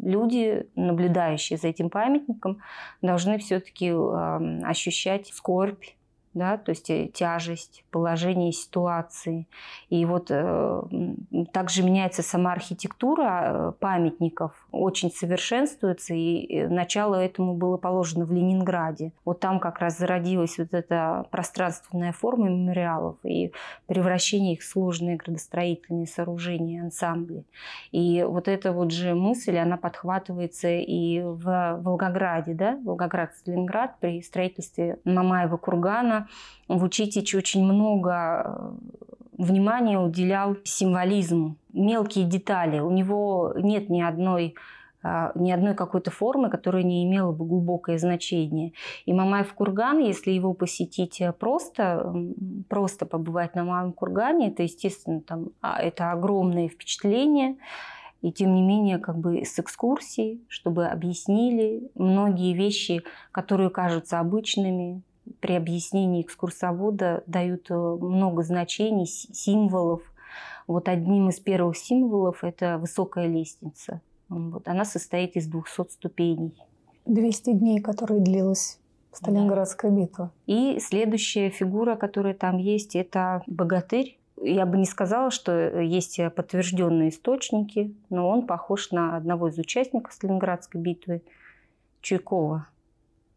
люди, 0.09 0.66
наблюдающие 0.75 1.59
за 1.59 1.68
этим 1.68 1.90
памятником, 1.90 2.59
должны 3.03 3.38
все-таки 3.38 3.90
ощущать 4.64 5.29
скорбь 5.29 5.85
да, 6.35 6.57
то 6.57 6.71
есть 6.71 6.88
э, 6.90 7.09
тяжесть, 7.12 7.85
положение 7.90 8.53
ситуации. 8.53 9.47
И 9.90 10.05
вот 10.05 10.29
э, 10.31 10.83
также 11.53 11.83
меняется 11.83 12.23
сама 12.23 12.53
архитектура 12.53 13.25
э, 13.42 13.73
памятников, 13.81 14.68
очень 14.71 15.11
совершенствуется, 15.11 16.15
и 16.15 16.47
э, 16.47 16.69
начало 16.69 17.15
этому 17.17 17.55
было 17.55 17.77
положено 17.77 18.25
в 18.25 18.33
Ленинграде. 18.33 19.13
Вот 19.25 19.41
там 19.41 19.61
как 19.61 19.79
раз 19.79 19.99
зародилась 19.99 20.59
вот 20.59 20.73
эта 20.73 21.27
пространственная 21.31 22.13
форма 22.13 22.49
мемориалов 22.49 23.17
и 23.25 23.53
превращение 23.87 24.55
их 24.55 24.61
в 24.61 24.65
сложные 24.65 25.17
градостроительные 25.17 26.07
сооружения, 26.07 26.83
ансамбли. 26.83 27.45
И 27.93 28.23
вот 28.23 28.49
эта 28.49 28.73
вот 28.73 28.93
же 28.93 29.15
мысль, 29.15 29.57
она 29.57 29.77
подхватывается 29.77 30.69
и 30.69 31.21
в 31.21 31.81
Волгограде, 31.83 32.55
да, 32.55 32.79
Волгоград-Сталинград 32.85 33.99
при 34.01 34.23
строительстве 34.23 34.99
Мамаева 35.05 35.57
кургана 35.57 36.29
Вучитич 36.69 37.35
очень 37.35 37.65
много 37.65 38.77
внимания 39.38 39.98
уделял 39.98 40.57
символизму, 40.64 41.57
мелкие 41.72 42.27
детали. 42.27 42.81
У 42.81 42.90
него 42.90 43.55
нет 43.57 43.88
ни 43.88 44.03
одной 44.03 44.55
а, 45.01 45.31
ни 45.37 45.53
одной 45.53 45.74
какой-то 45.74 46.11
формы, 46.11 46.51
которая 46.51 46.83
не 46.83 47.05
имела 47.05 47.31
бы 47.31 47.44
глубокое 47.46 47.98
значение. 47.98 48.72
И 49.07 49.12
Мамаев 49.12 49.53
курган, 49.55 50.01
если 50.01 50.33
его 50.33 50.55
посетить 50.55 51.20
э, 51.20 51.33
просто, 51.33 52.12
просто 52.68 53.07
побывать 53.07 53.55
на 53.55 53.62
Мамаевом 53.62 53.92
кургане, 53.92 54.48
это, 54.48 54.64
естественно, 54.64 55.20
там, 55.20 55.51
а, 55.61 55.81
это 55.81 56.11
огромное 56.11 56.68
впечатление. 56.68 57.57
И 58.22 58.33
тем 58.33 58.53
не 58.53 58.62
менее, 58.62 58.98
как 58.98 59.16
бы 59.18 59.44
с 59.44 59.61
экскурсией, 59.61 60.44
чтобы 60.48 60.87
объяснили 60.87 61.88
многие 61.94 62.53
вещи, 62.53 63.05
которые 63.31 63.70
кажутся 63.70 64.18
обычными, 64.18 65.03
при 65.41 65.55
объяснении 65.55 66.23
экскурсовода 66.23 67.23
дают 67.27 67.71
э, 67.71 67.75
много 67.75 68.43
значений, 68.43 69.07
символов. 69.07 70.03
Вот 70.67 70.88
одним 70.88 71.29
из 71.29 71.41
первых 71.41 71.77
символов 71.77 72.45
это 72.45 72.79
высокая 72.79 73.27
лестница. 73.27 74.01
Вот, 74.29 74.69
она 74.69 74.85
состоит 74.85 75.37
из 75.37 75.47
200 75.47 75.91
ступеней. 75.91 76.55
200 77.07 77.53
дней, 77.53 77.81
которые 77.81 78.21
длилась 78.21 78.79
Сталинградская 79.12 79.91
да. 79.91 79.97
битва. 79.97 80.33
И 80.47 80.79
следующая 80.81 81.51
фигура, 81.51 81.97
которая 81.97 82.35
там 82.35 82.59
есть, 82.59 82.95
это 82.95 83.43
богатырь. 83.47 84.19
Я 84.41 84.67
бы 84.67 84.77
не 84.77 84.85
сказала, 84.85 85.31
что 85.31 85.81
есть 85.81 86.21
подтвержденные 86.37 87.09
источники, 87.09 87.95
но 88.11 88.29
он 88.29 88.47
похож 88.47 88.93
на 88.93 89.17
одного 89.17 89.49
из 89.49 89.59
участников 89.59 90.12
Сталинградской 90.12 90.81
битвы, 90.81 91.23
Чуйкова. 92.03 92.69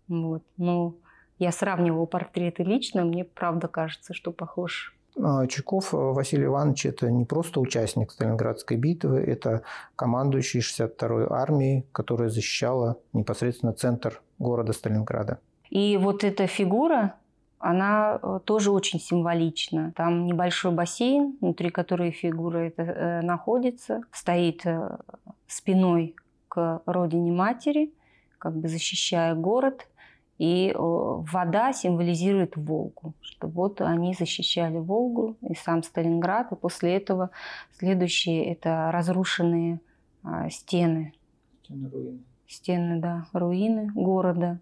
Вот. 0.10 0.43
Но 0.58 0.95
я 1.41 1.51
сравнивала 1.51 2.06
портреты 2.06 2.63
лично, 2.63 3.04
мне 3.04 3.23
правда 3.23 3.67
кажется, 3.67 4.13
что 4.13 4.32
похож 4.32 4.95
а, 5.19 5.47
Чуков 5.47 5.93
э, 5.93 5.97
Василий 5.97 6.45
Иванович– 6.45 6.86
это 6.86 7.12
не 7.12 7.25
просто 7.25 7.60
участник 7.60 8.12
Сталинградской 8.12 8.77
битвы, 8.77 9.19
это 9.19 9.63
командующий 9.95 10.62
62-й 10.62 11.27
армией, 11.30 11.86
которая 11.91 12.30
защищала 12.30 12.97
непосредственно 13.12 13.73
центр 13.73 14.21
города 14.39 14.71
Сталинграда. 14.71 15.39
И 15.69 15.97
вот 15.97 16.23
эта 16.23 16.47
фигура, 16.47 17.15
она 17.60 18.19
э, 18.21 18.39
тоже 18.45 18.71
очень 18.71 18.99
символична. 18.99 19.93
Там 19.95 20.27
небольшой 20.27 20.71
бассейн, 20.71 21.38
внутри 21.41 21.71
которой 21.71 22.12
фигура 22.12 22.60
это 22.60 22.84
э, 22.84 23.21
находится, 23.21 24.04
стоит 24.12 24.63
спиной 25.47 26.15
к 26.47 26.82
родине 26.86 27.32
матери, 27.32 27.93
как 28.38 28.56
бы 28.56 28.67
защищая 28.67 29.36
город. 29.36 29.88
И 30.41 30.73
вода 30.75 31.71
символизирует 31.71 32.58
Волгу, 32.58 33.13
что 33.21 33.47
вот 33.47 33.80
они 33.80 34.15
защищали 34.15 34.80
Волгу 34.80 35.38
и 35.47 35.54
сам 35.54 35.84
Сталинград. 35.84 36.51
И 36.51 36.56
после 36.56 36.95
этого 36.95 37.30
следующие– 37.77 38.45
это 38.51 38.89
разрушенные 38.91 39.82
а, 40.23 40.49
стены. 40.49 41.13
Стены 41.63 41.89
руины. 41.91 42.19
Стены, 42.47 42.99
да, 42.99 43.27
руины 43.34 43.91
города. 43.93 44.58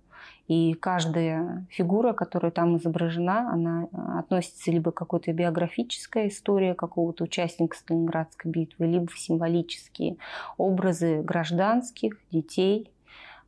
И 0.49 0.73
каждая 0.73 1.65
фигура, 1.69 2.11
которая 2.11 2.51
там 2.51 2.75
изображена, 2.75 3.49
она 3.49 3.87
относится 4.19 4.71
либо 4.71 4.91
к 4.91 4.95
какой-то 4.95 5.31
биографической 5.31 6.27
истории 6.27 6.73
какого-то 6.73 7.23
участника 7.23 7.77
Сталинградской 7.77 8.51
битвы, 8.51 8.85
либо 8.85 9.07
в 9.07 9.17
символические 9.17 10.17
образы 10.57 11.21
гражданских, 11.21 12.17
детей, 12.31 12.91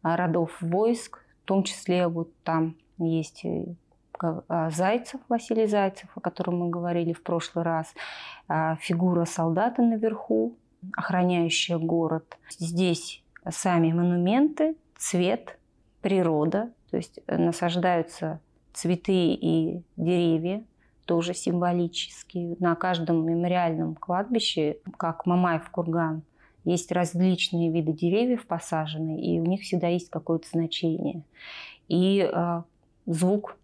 а, 0.02 0.16
родов 0.16 0.56
войск, 0.62 1.21
том 1.52 1.64
числе 1.64 2.08
вот 2.08 2.34
там 2.46 2.78
есть 2.98 3.44
э, 3.44 3.66
а, 4.48 4.70
Зайцев, 4.70 5.20
Василий 5.28 5.68
Зайцев, 5.68 6.10
о 6.16 6.22
котором 6.22 6.60
мы 6.60 6.70
говорили 6.70 7.12
в 7.12 7.22
прошлый 7.24 7.66
раз, 7.66 7.94
а, 8.48 8.78
фигура 8.78 9.26
солдата 9.26 9.82
наверху, 9.82 10.56
охраняющая 10.96 11.78
город. 11.78 12.38
Здесь 12.58 13.22
сами 13.50 13.92
монументы, 13.92 14.78
цвет, 14.96 15.60
природа, 16.00 16.72
то 16.90 16.96
есть 16.96 17.20
насаждаются 17.28 18.40
цветы 18.72 19.34
и 19.34 19.84
деревья, 19.98 20.64
тоже 21.04 21.34
символические. 21.34 22.56
На 22.60 22.76
каждом 22.76 23.26
мемориальном 23.26 23.96
кладбище, 23.96 24.78
как 24.96 25.26
Мамаев 25.26 25.70
курган, 25.70 26.24
есть 26.64 26.92
различные 26.92 27.72
виды 27.72 27.94
деревьев 27.94 28.46
посаженные, 28.46 29.20
и 29.20 29.40
у 29.40 29.46
них 29.46 29.62
всегда 29.62 29.88
есть 29.88 30.10
какое-то 30.10 30.48
значение. 30.48 31.24
И 31.88 32.30
э, 32.32 32.62
звук. 33.06 33.58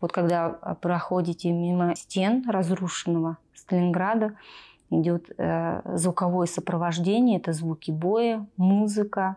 Вот 0.00 0.12
когда 0.12 0.50
проходите 0.80 1.52
мимо 1.52 1.94
стен 1.94 2.48
разрушенного 2.48 3.38
Сталинграда, 3.54 4.36
идет 4.90 5.30
э, 5.36 5.82
звуковое 5.96 6.46
сопровождение, 6.46 7.38
это 7.38 7.52
звуки 7.52 7.90
боя, 7.90 8.46
музыка, 8.56 9.36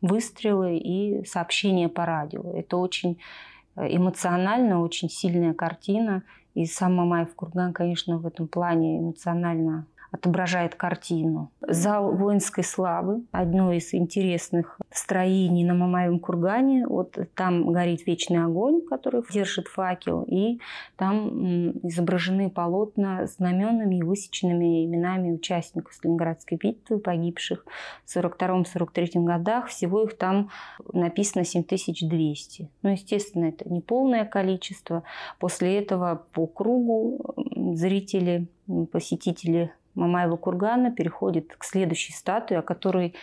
выстрелы 0.00 0.78
и 0.78 1.24
сообщения 1.24 1.88
по 1.88 2.06
радио. 2.06 2.42
Это 2.52 2.76
очень 2.76 3.18
э, 3.76 3.96
эмоционально, 3.96 4.80
очень 4.80 5.10
сильная 5.10 5.54
картина. 5.54 6.22
И 6.54 6.66
сам 6.66 6.96
Мамаев 6.96 7.34
Курган, 7.34 7.72
конечно, 7.72 8.18
в 8.18 8.26
этом 8.26 8.48
плане 8.48 9.00
эмоционально 9.00 9.86
отображает 10.10 10.74
картину. 10.74 11.50
Зал 11.60 12.12
воинской 12.12 12.64
славы, 12.64 13.22
одно 13.30 13.72
из 13.72 13.92
интересных 13.92 14.78
строений 14.90 15.64
на 15.64 15.74
Мамаевом 15.74 16.18
кургане. 16.18 16.86
Вот 16.86 17.18
там 17.34 17.70
горит 17.72 18.06
вечный 18.06 18.42
огонь, 18.42 18.80
который 18.82 19.22
держит 19.30 19.68
факел, 19.68 20.24
и 20.26 20.60
там 20.96 21.70
изображены 21.86 22.50
полотна 22.50 23.26
знаменами 23.26 23.96
и 23.96 24.02
высеченными 24.02 24.84
именами 24.86 25.32
участников 25.32 25.92
Сталинградской 25.94 26.58
битвы, 26.58 26.98
погибших 26.98 27.64
в 28.04 28.16
42-43 28.16 29.24
годах. 29.24 29.66
Всего 29.68 30.04
их 30.04 30.16
там 30.16 30.50
написано 30.92 31.44
7200. 31.44 32.70
Ну, 32.82 32.90
естественно, 32.90 33.46
это 33.46 33.68
не 33.68 33.80
полное 33.80 34.24
количество. 34.24 35.02
После 35.38 35.78
этого 35.78 36.24
по 36.32 36.46
кругу 36.46 37.34
зрители, 37.74 38.48
посетители 38.92 39.72
Мамаева 39.98 40.36
кургана 40.36 40.90
переходит 40.90 41.54
к 41.56 41.64
следующей 41.64 42.12
статуе, 42.12 42.60
о 42.60 42.62
которой 42.62 43.14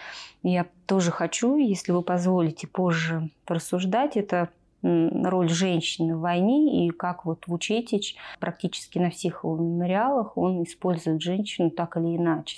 я 0.43 0.65
тоже 0.85 1.11
хочу, 1.11 1.57
если 1.57 1.91
вы 1.91 2.01
позволите, 2.01 2.67
позже 2.67 3.29
порассуждать. 3.45 4.17
Это 4.17 4.49
роль 4.85 5.49
женщины 5.49 6.15
в 6.15 6.19
войне 6.19 6.85
и 6.85 6.89
как 6.91 7.25
вот 7.25 7.47
Вучетич 7.47 8.15
практически 8.39 8.99
на 8.99 9.09
всех 9.09 9.43
его 9.43 9.57
мемориалах 9.57 10.37
он 10.37 10.63
использует 10.63 11.21
женщину 11.21 11.71
так 11.71 11.97
или 11.97 12.17
иначе. 12.17 12.57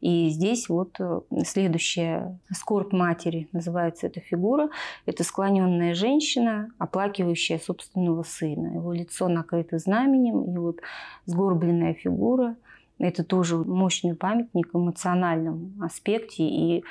И 0.00 0.30
здесь 0.30 0.68
вот 0.68 0.96
э, 0.98 1.20
следующая 1.44 2.38
скорбь 2.50 2.92
матери 2.92 3.48
называется 3.52 4.08
эта 4.08 4.18
фигура. 4.18 4.68
Это 5.06 5.22
склоненная 5.22 5.94
женщина, 5.94 6.70
оплакивающая 6.78 7.60
собственного 7.60 8.24
сына. 8.24 8.74
Его 8.74 8.92
лицо 8.92 9.28
накрыто 9.28 9.78
знаменем, 9.78 10.42
и 10.42 10.56
вот 10.58 10.80
сгорбленная 11.26 11.94
фигура– 11.94 12.56
это 13.02 13.24
тоже 13.24 13.56
мощный 13.56 14.14
памятник 14.14 14.72
в 14.72 14.78
эмоциональном 14.78 15.74
аспекте. 15.82 16.44
И 16.44 16.84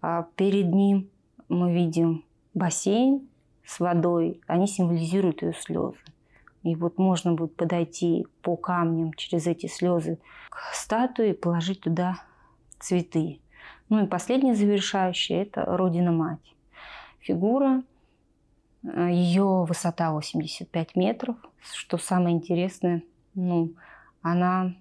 а, 0.00 0.26
перед 0.34 0.72
ним 0.74 1.08
мы 1.48 1.72
видим 1.72 2.24
бассейн 2.52 3.28
с 3.64 3.78
водой. 3.78 4.40
Они 4.48 4.66
символизируют 4.66 5.42
ее 5.42 5.52
слезы. 5.54 5.98
И 6.64 6.74
вот 6.74 6.98
можно 6.98 7.34
будет 7.34 7.54
подойти 7.54 8.26
по 8.42 8.56
камням 8.56 9.12
через 9.14 9.46
эти 9.46 9.66
слезы 9.66 10.18
к 10.50 10.74
статуе 10.74 11.30
и 11.30 11.36
положить 11.36 11.80
туда 11.82 12.16
цветы. 12.80 13.40
Ну 13.88 14.04
и 14.04 14.08
последнее 14.08 14.56
завершающее– 14.56 15.42
это 15.44 15.64
Родина-Мать. 15.64 16.56
Фигура, 17.20 17.84
э, 18.82 19.10
ее 19.12 19.64
высота 19.64 20.10
85 20.12 20.96
метров. 20.96 21.36
Что 21.60 21.98
самое 21.98 22.34
интересное, 22.34 23.04
ну, 23.34 23.74
она 24.22 24.74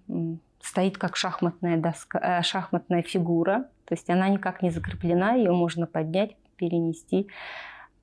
стоит 0.62 0.98
как 0.98 1.16
шахматная, 1.16 1.78
доска, 1.78 2.20
э, 2.20 2.42
шахматная 2.44 3.02
фигура, 3.02 3.66
то 3.86 3.94
есть 3.94 4.10
она 4.10 4.30
никак 4.30 4.62
не 4.62 4.70
закреплена, 4.70 5.34
ее 5.34 5.52
можно 5.52 5.88
поднять, 5.88 6.36
перенести 6.56 7.28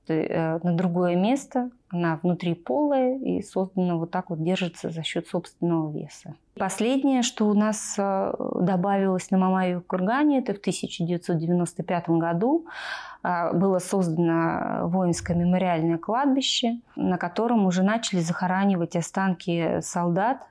э, 0.07 0.59
на 0.61 0.73
другое 0.73 1.15
место. 1.15 1.71
Она 1.91 2.19
внутри 2.21 2.53
полая 2.53 3.17
и 3.17 3.41
создана 3.41 3.95
вот 3.95 4.11
так 4.11 4.29
вот, 4.29 4.43
держится 4.43 4.89
за 4.89 5.01
счет 5.01 5.27
собственного 5.27 5.91
веса. 5.91 6.35
Последнее, 6.55 7.23
что 7.23 7.47
у 7.47 7.53
нас 7.53 7.95
э, 7.97 8.33
добавилось 8.59 9.31
на 9.31 9.37
Мамаеве 9.37 9.79
кургане, 9.79 10.39
это 10.39 10.53
в 10.53 10.57
1995 10.57 12.09
году 12.09 12.67
было 13.21 13.79
создано 13.79 14.87
воинское 14.87 15.35
мемориальное 15.35 15.97
кладбище, 15.97 16.79
на 16.95 17.17
котором 17.17 17.65
уже 17.65 17.83
начали 17.83 18.21
захоранивать 18.21 18.95
останки 18.95 19.81
солдат 19.81 20.47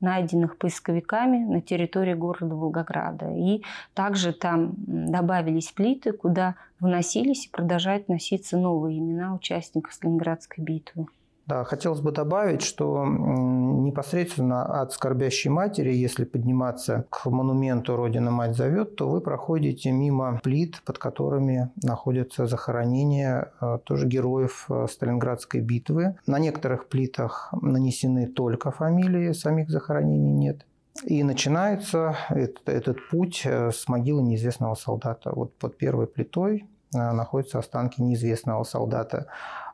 найденных 0.00 0.56
поисковиками 0.56 1.38
на 1.38 1.60
территории 1.60 2.14
города 2.14 2.54
Волгограда. 2.54 3.30
И 3.32 3.62
также 3.94 4.32
там 4.32 4.74
добавились 4.76 5.72
плиты, 5.72 6.12
куда 6.12 6.54
вносились 6.78 7.46
и 7.46 7.50
продолжают 7.50 8.08
носиться 8.08 8.56
новые 8.56 8.98
имена 8.98 9.34
участников 9.34 9.92
Сталинградской 9.92 10.64
битвы. 10.64 11.06
Да, 11.50 11.64
хотелось 11.64 12.00
бы 12.00 12.12
добавить, 12.12 12.62
что 12.62 13.04
непосредственно 13.04 14.80
от 14.80 14.92
скорбящей 14.92 15.50
матери, 15.50 15.92
если 15.92 16.22
подниматься 16.24 17.06
к 17.10 17.26
монументу 17.28 17.96
«Родина 17.96 18.30
мать 18.30 18.54
зовет», 18.54 18.94
то 18.94 19.08
вы 19.08 19.20
проходите 19.20 19.90
мимо 19.90 20.38
плит, 20.44 20.80
под 20.84 20.98
которыми 20.98 21.70
находятся 21.82 22.46
захоронения 22.46 23.52
э, 23.60 23.80
тоже 23.82 24.06
героев 24.06 24.66
э, 24.68 24.86
Сталинградской 24.88 25.60
битвы. 25.60 26.14
На 26.24 26.38
некоторых 26.38 26.88
плитах 26.88 27.52
нанесены 27.60 28.28
только 28.28 28.70
фамилии, 28.70 29.32
самих 29.32 29.70
захоронений 29.70 30.32
нет. 30.32 30.64
И 31.02 31.24
начинается 31.24 32.14
этот, 32.28 32.68
этот 32.68 32.98
путь 33.10 33.42
э, 33.44 33.72
с 33.72 33.88
могилы 33.88 34.22
неизвестного 34.22 34.76
солдата. 34.76 35.32
Вот 35.34 35.58
под 35.58 35.76
первой 35.76 36.06
плитой 36.06 36.68
находятся 36.92 37.58
останки 37.60 38.00
неизвестного 38.02 38.64
солдата. 38.64 39.26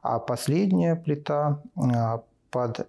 А 0.09 0.21
последняя 0.21 0.95
плита, 0.95 1.59
а, 1.75 2.23
под 2.51 2.87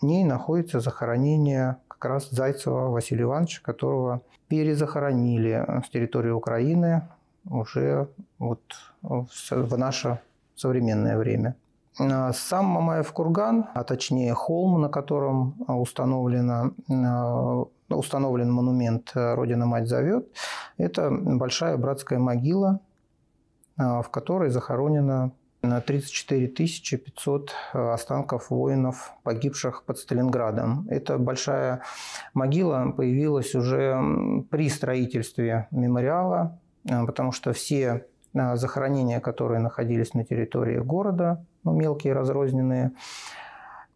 ней 0.00 0.24
находится 0.24 0.80
захоронение 0.80 1.76
как 1.88 2.06
раз 2.06 2.30
Зайцева 2.30 2.88
Василия 2.88 3.24
Ивановича, 3.24 3.60
которого 3.62 4.22
перезахоронили 4.48 5.82
с 5.84 5.90
территории 5.90 6.30
Украины 6.30 7.02
уже 7.50 8.08
вот 8.38 8.62
в 9.02 9.76
наше 9.76 10.20
современное 10.56 11.18
время. 11.18 11.54
А, 12.00 12.32
сам 12.32 12.64
Мамаев 12.64 13.12
курган, 13.12 13.66
а 13.74 13.84
точнее 13.84 14.32
холм, 14.32 14.80
на 14.80 14.88
котором 14.88 15.56
установлена, 15.68 16.70
установлен 17.90 18.50
монумент 18.50 19.12
«Родина 19.14 19.66
мать 19.66 19.86
зовет», 19.86 20.26
это 20.78 21.10
большая 21.10 21.76
братская 21.76 22.18
могила, 22.18 22.80
в 23.76 24.06
которой 24.10 24.48
захоронено 24.48 25.30
на 25.64 25.80
34 25.80 26.48
500 26.48 27.52
э, 27.72 27.92
останков 27.92 28.50
воинов, 28.50 29.12
погибших 29.22 29.84
под 29.84 29.98
Сталинградом. 29.98 30.86
Эта 30.88 31.18
большая 31.18 31.82
могила 32.34 32.92
появилась 32.96 33.54
уже 33.54 33.96
при 34.50 34.68
строительстве 34.68 35.68
мемориала, 35.70 36.58
э, 36.88 37.04
потому 37.06 37.32
что 37.32 37.52
все 37.52 38.06
э, 38.34 38.56
захоронения, 38.56 39.20
которые 39.20 39.60
находились 39.60 40.14
на 40.14 40.24
территории 40.24 40.78
города, 40.78 41.44
ну, 41.64 41.72
мелкие, 41.72 42.12
разрозненные, 42.12 42.92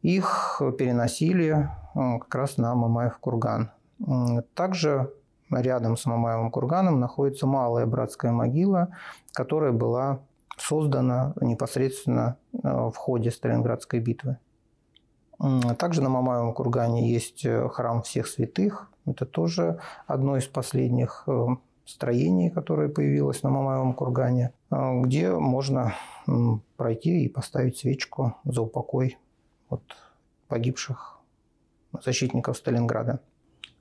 их 0.03 0.63
переносили 0.79 1.69
как 1.95 2.35
раз 2.35 2.57
на 2.57 2.75
Мамаев 2.75 3.19
курган. 3.19 3.71
Также 4.55 5.13
рядом 5.51 5.97
с 5.97 6.07
Мамаевым 6.07 6.51
курганом 6.53 7.01
находится 7.01 7.49
малая 7.49 7.85
братская 7.85 8.31
могила, 8.31 8.95
которая 9.33 9.73
была 9.73 10.21
создана 10.61 11.35
непосредственно 11.41 12.37
э, 12.53 12.59
в 12.63 12.95
ходе 12.97 13.31
Сталинградской 13.31 14.01
битвы. 14.01 14.39
Также 15.79 16.03
на 16.03 16.09
Мамаевом 16.09 16.53
кургане 16.53 17.13
есть 17.13 17.45
э, 17.45 17.69
храм 17.69 18.03
всех 18.03 18.27
святых. 18.27 18.91
Это 19.07 19.25
тоже 19.25 19.81
одно 20.07 20.37
из 20.37 20.47
последних 20.47 21.25
э, 21.27 21.47
строений, 21.85 22.51
которое 22.51 22.89
появилось 22.89 23.43
на 23.43 23.51
Мамаевом 23.51 23.95
кургане, 23.95 24.53
где 24.71 25.31
можно 25.31 25.95
пройти 26.77 27.25
и 27.25 27.29
поставить 27.29 27.79
свечку 27.79 28.37
за 28.45 28.61
упокой 28.61 29.17
от 29.71 29.83
погибших 30.49 31.19
защитников 32.05 32.59
Сталинграда. 32.59 33.21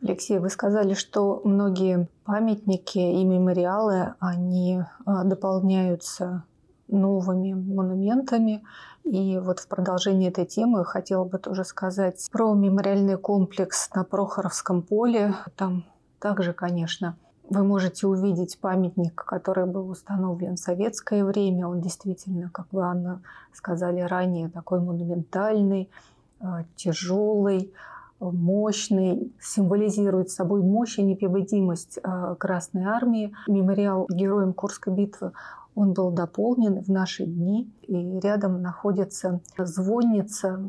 Алексей, 0.02 0.40
вы 0.40 0.50
сказали, 0.50 0.94
что 0.94 1.42
многие 1.44 2.08
памятники 2.24 3.00
и 3.00 3.26
мемориалы, 3.26 4.13
они 4.20 4.84
дополняются 5.06 6.44
новыми 6.88 7.54
монументами. 7.54 8.63
И 9.04 9.39
вот 9.39 9.60
в 9.60 9.67
продолжении 9.67 10.28
этой 10.28 10.45
темы 10.45 10.84
хотела 10.84 11.23
бы 11.23 11.38
тоже 11.38 11.63
сказать 11.63 12.28
про 12.32 12.54
мемориальный 12.54 13.17
комплекс 13.17 13.89
на 13.93 14.04
Прохоровском 14.04 14.82
поле. 14.82 15.34
Там 15.56 15.86
также, 16.19 16.54
конечно, 16.54 17.15
вы 17.50 17.63
можете 17.63 18.08
увидеть 18.08 18.60
памятник, 18.60 19.15
который 19.15 19.65
был 19.65 19.89
установлен 19.89 20.56
в 20.56 20.60
советское 20.60 21.23
время. 21.23 21.67
Он 21.67 21.80
действительно, 21.80 22.50
как 22.52 22.67
вы, 22.71 22.84
Анна, 22.84 23.21
сказали 23.54 24.02
ранее, 24.02 24.50
такой 24.50 24.82
монументальный, 24.82 25.89
э, 26.41 26.45
тяжелый, 26.76 27.71
мощный, 28.19 29.32
символизирует 29.39 30.30
собой 30.30 30.62
мощь 30.62 30.97
и 30.97 31.04
непобедимость 31.04 32.00
э, 32.04 32.36
Красной 32.38 32.84
Армии. 32.86 33.34
Мемориал 33.47 34.08
героям 34.10 34.54
Курской 34.54 34.93
битвы 34.93 35.32
он 35.78 35.94
был 35.94 36.10
дополнен 36.10 36.82
в 36.82 36.90
наши 36.90 37.24
дни, 37.28 37.72
и 37.84 38.20
рядом 38.20 38.63
находится 38.63 39.42
звонница, 39.60 40.60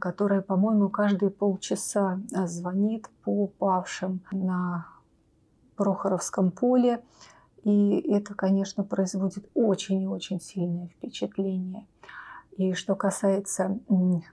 которая, 0.00 0.40
по-моему, 0.40 0.88
каждые 0.88 1.30
полчаса 1.30 2.20
звонит 2.30 3.10
по 3.24 3.48
павшим 3.48 4.20
на 4.30 4.86
Прохоровском 5.74 6.52
поле. 6.52 7.02
И 7.64 7.96
это, 8.08 8.34
конечно, 8.34 8.84
производит 8.84 9.50
очень 9.54 10.02
и 10.02 10.06
очень 10.06 10.40
сильное 10.40 10.86
впечатление. 10.86 11.88
И 12.56 12.74
что 12.74 12.94
касается 12.94 13.80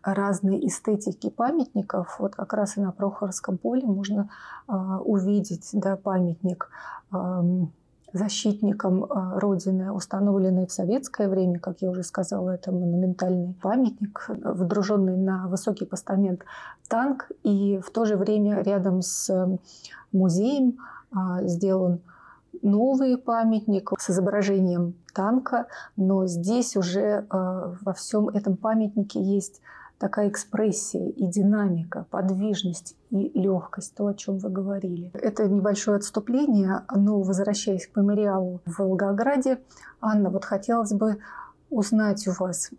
разной 0.03 0.67
эстетики 0.67 1.31
памятников, 1.31 2.17
вот 2.19 2.35
как 2.35 2.53
раз 2.53 2.77
и 2.77 2.81
на 2.81 2.91
Прохоровском 2.91 3.57
поле 3.57 3.87
можно 3.87 4.29
э, 4.67 4.73
увидеть 4.73 5.69
да, 5.73 5.95
памятник 5.95 6.69
э, 7.11 7.41
защитником 8.13 9.03
э, 9.03 9.39
Родины, 9.39 9.91
установленный 9.91 10.65
в 10.65 10.71
советское 10.71 11.27
время, 11.27 11.59
как 11.59 11.81
я 11.81 11.89
уже 11.89 12.03
сказала, 12.03 12.51
это 12.51 12.71
монументальный 12.71 13.53
памятник, 13.61 14.29
водруженный 14.43 15.17
на 15.17 15.47
высокий 15.47 15.85
постамент 15.85 16.41
танк, 16.87 17.29
и 17.43 17.79
в 17.83 17.91
то 17.91 18.05
же 18.05 18.17
время 18.17 18.61
рядом 18.61 19.01
с 19.01 19.29
э, 19.29 19.57
музеем 20.11 20.77
а, 21.11 21.43
сделан 21.43 22.01
новый 22.61 23.17
памятник 23.17 23.91
с 23.97 24.09
изображением 24.09 24.95
танка, 25.13 25.67
но 25.95 26.25
здесь 26.27 26.75
уже 26.75 26.99
э, 26.99 27.25
во 27.29 27.93
всем 27.93 28.29
этом 28.29 28.57
памятнике 28.57 29.21
есть 29.21 29.61
такая 29.99 30.29
экспрессия 30.29 31.09
и 31.09 31.27
динамика, 31.27 32.05
подвижность 32.09 32.95
и 33.11 33.29
легкость, 33.39 33.93
то, 33.95 34.07
о 34.07 34.13
чем 34.13 34.39
вы 34.39 34.49
говорили. 34.49 35.11
Это 35.13 35.47
небольшое 35.47 35.97
отступление, 35.97 36.83
но 36.95 37.21
возвращаясь 37.21 37.87
к 37.87 37.95
мемориалу 37.97 38.61
в 38.65 38.79
Волгограде, 38.79 39.59
Анна, 40.01 40.29
вот 40.29 40.45
хотелось 40.45 40.93
бы 40.93 41.17
узнать 41.69 42.27
у 42.27 42.31
вас, 42.31 42.71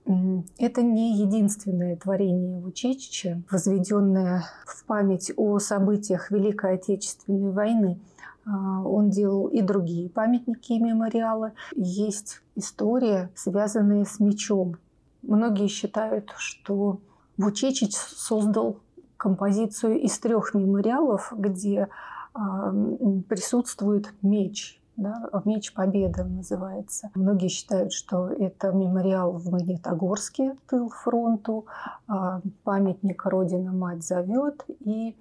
это 0.58 0.82
не 0.82 1.18
единственное 1.18 1.96
творение 1.96 2.58
Вучечича, 2.58 3.42
возведенное 3.50 4.44
в 4.66 4.84
память 4.86 5.32
о 5.36 5.58
событиях 5.58 6.30
Великой 6.30 6.74
Отечественной 6.74 7.52
войны. 7.52 8.00
А, 8.46 8.82
он 8.82 9.10
делал 9.10 9.46
и 9.46 9.60
другие 9.60 10.08
памятники 10.08 10.72
и 10.72 10.80
мемориалы. 10.80 11.52
Есть 11.76 12.40
история, 12.56 13.30
связанная 13.36 14.04
с 14.04 14.18
мечом. 14.18 14.76
Многие 15.22 15.68
считают, 15.68 16.32
что 16.38 17.00
Вучечич 17.40 17.94
создал 17.94 18.80
композицию 19.16 20.00
из 20.00 20.18
трех 20.18 20.54
мемориалов, 20.54 21.32
где 21.36 21.88
э, 22.34 22.38
присутствует 23.28 24.12
меч. 24.22 24.76
Да, 24.96 25.30
«Меч 25.46 25.72
Победы» 25.72 26.24
называется. 26.24 27.10
Многие 27.14 27.48
считают, 27.48 27.94
что 27.94 28.28
это 28.28 28.70
мемориал 28.70 29.32
в 29.32 29.50
Магнитогорске, 29.50 30.56
тыл 30.68 30.90
фронту, 30.90 31.64
э, 32.06 32.12
памятник 32.64 33.24
«Родина 33.24 33.72
мать 33.72 34.04
зовет» 34.04 34.62
и 34.80 35.16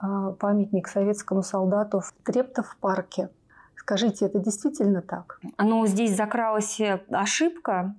э, 0.00 0.34
памятник 0.38 0.86
советскому 0.86 1.42
солдату 1.42 1.98
в 1.98 2.12
Трептов 2.22 2.76
парке. 2.80 3.30
Скажите, 3.74 4.26
это 4.26 4.38
действительно 4.38 5.02
так? 5.02 5.40
Ну, 5.58 5.84
здесь 5.86 6.16
закралась 6.16 6.80
ошибка. 7.10 7.96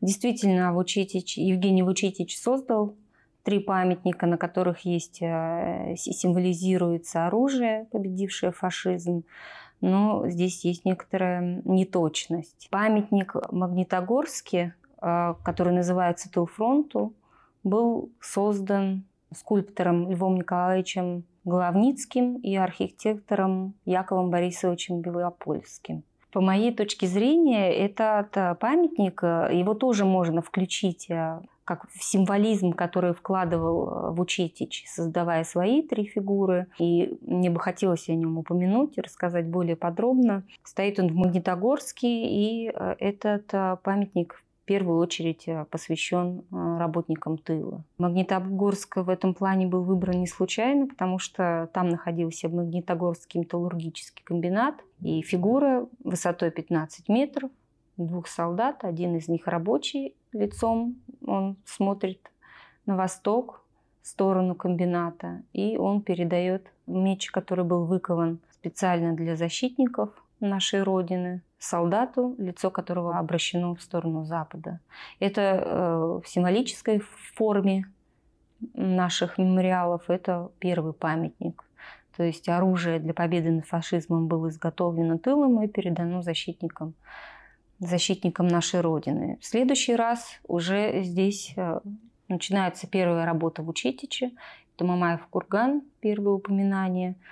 Действительно, 0.00 0.72
Вучетич, 0.72 1.36
Евгений 1.36 1.82
Вучетич 1.82 2.40
создал 2.40 2.96
три 3.42 3.58
памятника, 3.60 4.26
на 4.26 4.36
которых 4.36 4.80
есть, 4.80 5.22
э, 5.22 5.94
символизируется 5.96 7.26
оружие, 7.26 7.86
победившее 7.90 8.52
фашизм. 8.52 9.24
Но 9.80 10.28
здесь 10.28 10.64
есть 10.64 10.84
некоторая 10.84 11.62
неточность. 11.64 12.68
Памятник 12.70 13.34
Магнитогорске, 13.50 14.74
э, 15.00 15.34
который 15.42 15.72
называется 15.72 16.30
Тулфронту, 16.30 17.14
был 17.64 18.10
создан 18.20 19.04
скульптором 19.34 20.10
Львом 20.10 20.36
Николаевичем 20.36 21.24
Главницким 21.44 22.36
и 22.36 22.54
архитектором 22.56 23.74
Яковом 23.86 24.30
Борисовичем 24.30 25.00
Белопольским. 25.00 26.02
По 26.32 26.40
моей 26.40 26.72
точке 26.72 27.06
зрения, 27.06 27.72
этот 27.72 28.36
э, 28.36 28.54
памятник, 28.56 29.22
его 29.22 29.72
тоже 29.74 30.04
можно 30.04 30.42
включить 30.42 31.08
как 31.70 31.86
символизм, 32.00 32.72
который 32.72 33.14
вкладывал 33.14 33.88
э, 33.88 34.10
в 34.10 34.20
Учетич, 34.20 34.84
создавая 34.88 35.44
свои 35.44 35.82
три 35.82 36.04
фигуры. 36.04 36.66
И 36.80 37.16
мне 37.20 37.48
бы 37.48 37.60
хотелось 37.60 38.08
о 38.08 38.14
нем 38.14 38.38
упомянуть 38.38 38.98
и 38.98 39.00
рассказать 39.00 39.46
более 39.46 39.76
подробно. 39.76 40.42
Стоит 40.64 40.98
он 40.98 41.06
в 41.12 41.14
Магнитогорске, 41.14 42.08
и 42.08 42.72
э, 42.74 42.96
этот 42.98 43.54
э, 43.54 43.76
памятник 43.84 44.42
первую 44.66 44.98
очередь 45.00 45.48
посвящен 45.70 46.44
работникам 46.52 47.38
тыла. 47.38 47.82
Магнитогорск 47.98 48.98
в 48.98 49.08
этом 49.08 49.34
плане 49.34 49.66
был 49.66 49.82
выбран 49.82 50.20
не 50.20 50.28
случайно, 50.28 50.86
потому 50.86 51.18
что 51.18 51.68
там 51.74 51.88
находился 51.88 52.48
Магнитогорский 52.48 53.40
металлургический 53.40 54.22
комбинат, 54.22 54.76
и 55.02 55.22
фигура 55.22 55.88
высотой 56.04 56.52
15 56.52 57.08
метров, 57.08 57.50
двух 58.06 58.26
солдат, 58.28 58.84
один 58.84 59.16
из 59.16 59.28
них 59.28 59.46
рабочий 59.46 60.14
лицом, 60.32 60.96
он 61.26 61.56
смотрит 61.64 62.30
на 62.86 62.96
восток, 62.96 63.64
в 64.02 64.06
сторону 64.06 64.54
комбината, 64.54 65.42
и 65.52 65.76
он 65.76 66.00
передает 66.00 66.66
меч, 66.86 67.30
который 67.30 67.64
был 67.64 67.84
выкован 67.84 68.40
специально 68.50 69.12
для 69.12 69.36
защитников 69.36 70.10
нашей 70.40 70.82
Родины, 70.82 71.42
солдату, 71.58 72.34
лицо 72.38 72.70
которого 72.70 73.18
обращено 73.18 73.74
в 73.74 73.82
сторону 73.82 74.24
Запада. 74.24 74.80
Это 75.18 75.40
э, 75.40 76.20
в 76.24 76.28
символической 76.28 77.00
форме 77.34 77.84
наших 78.74 79.38
мемориалов 79.38 80.08
это 80.08 80.50
первый 80.58 80.92
памятник. 80.92 81.64
То 82.16 82.24
есть 82.24 82.48
оружие 82.48 82.98
для 82.98 83.14
победы 83.14 83.50
над 83.50 83.66
фашизмом 83.66 84.26
было 84.26 84.48
изготовлено 84.48 85.18
тылом 85.18 85.62
и 85.62 85.68
передано 85.68 86.22
защитникам, 86.22 86.94
защитникам 87.80 88.46
нашей 88.46 88.80
Родины. 88.80 89.38
В 89.40 89.46
следующий 89.46 89.96
раз 89.96 90.40
уже 90.46 91.02
здесь 91.02 91.52
э, 91.56 91.80
начинается 92.28 92.86
первая 92.86 93.24
работа 93.24 93.62
в 93.62 93.68
Учитиче. 93.68 94.32
Это 94.76 94.84
Мамаев 94.84 95.26
Курган, 95.28 95.82
первое 96.00 96.34
упоминание– 96.34 97.16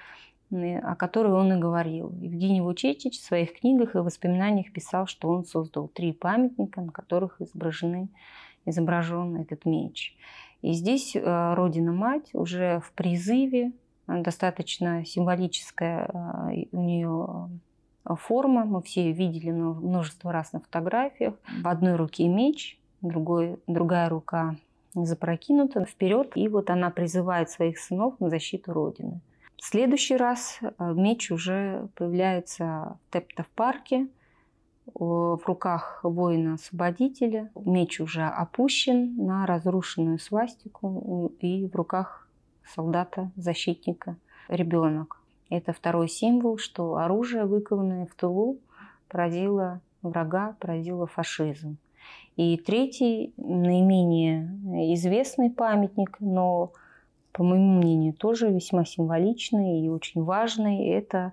о 0.51 0.97
которой 0.97 1.33
он 1.33 1.53
и 1.53 1.61
говорил. 1.61 2.11
Евгений 2.21 2.61
Вучетич 2.61 3.19
в 3.19 3.25
своих 3.25 3.53
книгах 3.53 3.95
и 3.95 3.99
воспоминаниях 3.99 4.73
писал, 4.73 5.07
что 5.07 5.29
он 5.29 5.45
создал 5.45 5.89
три 5.89 6.13
памятника, 6.13 6.81
на 6.81 6.91
которых 6.91 7.41
изображены, 7.41 8.09
изображен 8.65 9.37
этот 9.37 9.67
меч. 9.67 10.17
И 10.63 10.73
здесь 10.73 11.15
э, 11.15 11.55
Родина-Мать 11.55 12.31
уже 12.33 12.81
в 12.81 12.93
призыве, 12.93 13.73
достаточно 14.07 15.05
символическая 15.05 16.07
э, 16.07 16.65
у 16.73 16.83
нее 16.83 17.27
э, 17.29 17.59
форма, 18.17 18.65
мы 18.65 18.83
все 18.83 19.07
ее 19.07 19.13
видели 19.13 19.51
множество 19.51 20.33
раз 20.33 20.53
на 20.53 20.61
фотографиях. 20.61 21.35
В 21.63 21.69
одной 21.69 21.97
руке 21.97 22.29
меч, 22.29 22.79
другой, 23.01 23.59
другая 23.67 24.09
рука 24.09 24.57
запрокинута 24.95 25.85
вперед, 25.85 26.33
и 26.35 26.49
вот 26.49 26.71
она 26.71 26.91
призывает 26.91 27.51
своих 27.51 27.79
сынов 27.79 28.19
на 28.21 28.31
защиту 28.31 28.73
Родины. 28.73 29.21
В 29.57 29.65
следующий 29.65 30.17
раз 30.17 30.59
э, 30.61 30.71
меч 30.79 31.31
уже 31.31 31.89
появляется 31.97 32.97
в 33.09 33.13
Тептов-парке 33.13 34.09
в 34.95 35.41
руках 35.45 36.01
воина-освободителя. 36.03 37.51
Меч 37.57 38.01
уже 38.01 38.25
опущен 38.25 39.17
на 39.17 39.47
разрушенную 39.47 40.19
свастику 40.19 41.33
и 41.41 41.67
в 41.67 41.75
руках 41.75 42.29
солдата-защитника 42.75 44.17
ребенок. 44.49 45.18
Это 45.51 45.73
второй 45.73 46.09
символ, 46.09 46.59
что 46.59 46.97
оружие, 46.97 47.45
выкованное 47.45 48.07
в 48.07 48.15
тылу, 48.15 48.59
поразило 49.09 49.81
врага, 50.03 50.57
поразило 50.61 51.07
фашизм. 51.07 51.79
И 52.37 52.57
третий, 52.57 53.33
наименее 53.37 54.95
известный 54.95 55.51
памятник, 55.51 56.17
но 56.21 56.73
по 57.33 57.45
моему 57.45 57.79
мнению, 57.79 58.15
тоже 58.15 58.51
весьма 58.51 58.85
символичный 58.85 59.81
и 59.81 59.89
очень 59.89 60.25
важный. 60.25 60.89
Это 60.89 61.33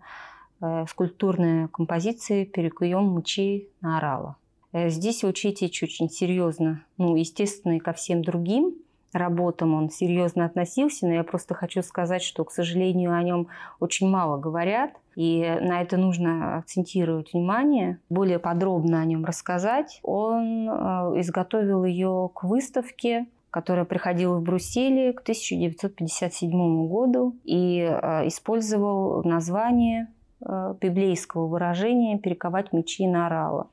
э, 0.62 0.86
скульптурная 0.88 1.68
композиция 1.70 2.46
«Перекуем 2.46 3.06
мучей 3.06 3.70
на 3.82 3.98
орала». 3.98 4.36
Э, 4.72 4.90
здесь 4.90 5.24
Учитич 5.24 5.82
очень 5.82 6.10
серьезно, 6.10 6.84
ну, 6.98 7.16
естественно, 7.16 7.78
и 7.78 7.80
ко 7.80 7.92
всем 7.94 8.22
другим 8.22 8.76
работам 9.16 9.74
он 9.74 9.90
серьезно 9.90 10.46
относился, 10.46 11.08
но 11.08 11.14
я 11.14 11.24
просто 11.24 11.54
хочу 11.54 11.82
сказать, 11.82 12.22
что, 12.22 12.44
к 12.44 12.52
сожалению, 12.52 13.14
о 13.14 13.24
нем 13.24 13.48
очень 13.80 14.10
мало 14.10 14.38
говорят, 14.38 14.92
и 15.16 15.42
на 15.62 15.82
это 15.82 15.98
нужно 15.98 16.58
акцентировать 16.58 17.34
внимание, 17.34 18.00
более 18.10 18.40
подробно 18.40 19.02
о 19.02 19.06
нем 19.06 19.26
рассказать. 19.26 20.00
Он 20.04 20.70
э, 20.70 20.74
изготовил 21.22 21.86
ее 21.86 22.30
к 22.34 22.44
выставке 22.44 23.28
которая 23.52 23.86
приходила 23.86 24.36
в 24.36 24.42
Брусели 24.42 25.14
к 25.14 25.22
1957 25.22 26.90
году 26.90 27.38
и 27.46 27.80
э, 27.80 28.28
использовал 28.28 29.24
название 29.24 30.10
э, 30.42 30.76
библейского 30.82 31.48
выражения 31.48 32.20
«перековать 32.20 32.74
мечи 32.74 33.08
на 33.08 33.28
орала». 33.28 33.70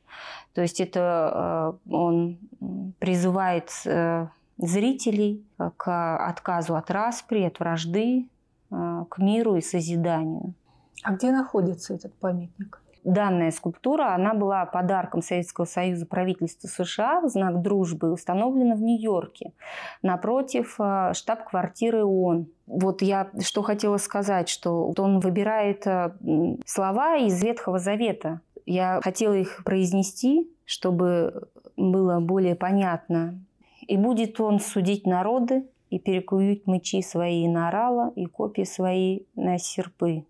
То 0.55 0.63
есть 0.63 0.81
это 0.81 1.75
он 1.91 2.39
призывает 3.01 3.71
зрителей 4.59 5.45
к 5.77 6.17
отказу 6.29 6.77
от 6.77 6.91
распри, 6.91 7.43
от 7.43 7.59
вражды, 7.59 8.29
к 8.71 9.19
миру 9.19 9.57
и 9.57 9.61
созиданию. 9.61 10.55
А 11.03 11.13
где 11.13 11.31
находится 11.31 11.95
этот 11.95 12.15
памятник? 12.15 12.83
Данная 13.05 13.51
скульптура, 13.51 14.15
она 14.15 14.33
была 14.33 14.65
подарком 14.65 15.23
Советского 15.23 15.65
Союза 15.65 16.07
правительству 16.07 16.69
США 16.69 17.21
в 17.21 17.29
знак 17.29 17.61
дружбы 17.61 18.13
установлена 18.13 18.77
в 18.77 18.81
Нью-Йорке 18.81 19.53
напротив 20.03 20.77
э, 20.79 21.11
штаб-квартиры 21.13 22.05
ООН. 22.05 22.47
Вот 22.69 23.03
я 23.03 23.29
что 23.41 23.63
хотела 23.63 23.97
сказать, 23.97 24.49
что 24.49 24.93
он 24.97 25.19
выбирает 25.19 25.85
э, 25.85 26.13
слова 26.65 27.17
из 27.17 27.43
Ветхого 27.43 27.81
Завета. 27.81 28.41
Я 28.67 29.01
хотела 29.03 29.35
их 29.35 29.65
произнести, 29.65 30.49
чтобы 30.65 31.49
было 31.77 32.21
более 32.21 32.55
понятно. 32.55 33.35
«И 33.93 33.97
будет 33.99 34.41
он 34.41 34.59
судить 34.59 35.07
народы, 35.07 35.65
и 35.91 35.99
перекуют 35.99 36.67
мечи 36.67 37.03
свои 37.03 37.47
на 37.47 37.69
орала, 37.69 38.11
и 38.17 38.25
копии 38.25 38.65
свои 38.65 39.21
на 39.35 39.59
серпы 39.59 40.25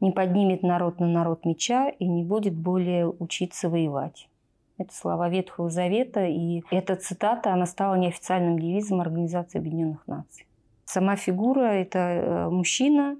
не 0.00 0.10
поднимет 0.10 0.64
народ 0.64 0.98
на 0.98 1.06
народ 1.06 1.44
меча 1.44 1.88
и 1.88 2.08
не 2.08 2.24
будет 2.24 2.56
более 2.56 3.08
учиться 3.08 3.68
воевать. 3.68 4.28
Это 4.76 4.92
слова 4.92 5.28
Ветхого 5.28 5.70
Завета, 5.70 6.24
и 6.26 6.62
эта 6.72 6.96
цитата, 6.96 7.52
она 7.52 7.66
стала 7.66 7.94
неофициальным 7.94 8.58
девизом 8.58 9.00
Организации 9.00 9.58
Объединенных 9.60 10.04
Наций. 10.08 10.46
Сама 10.84 11.14
фигура– 11.14 11.60
это 11.84 11.98
э, 11.98 12.48
мужчина, 12.50 13.16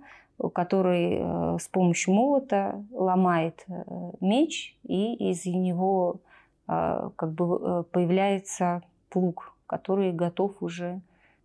который 0.53 1.19
э, 1.21 1.59
с 1.61 1.69
помощью 1.69 2.15
молота 2.15 2.85
ломает 2.91 3.65
э, 3.69 3.73
меч, 4.21 4.77
и 4.83 5.31
из 5.31 5.47
него 5.47 6.21
как 6.67 7.33
бы 7.33 7.85
появляется 7.85 8.83
плуг, 9.09 9.55
который 9.69 10.13
готов 10.13 10.57
уже 10.61 11.01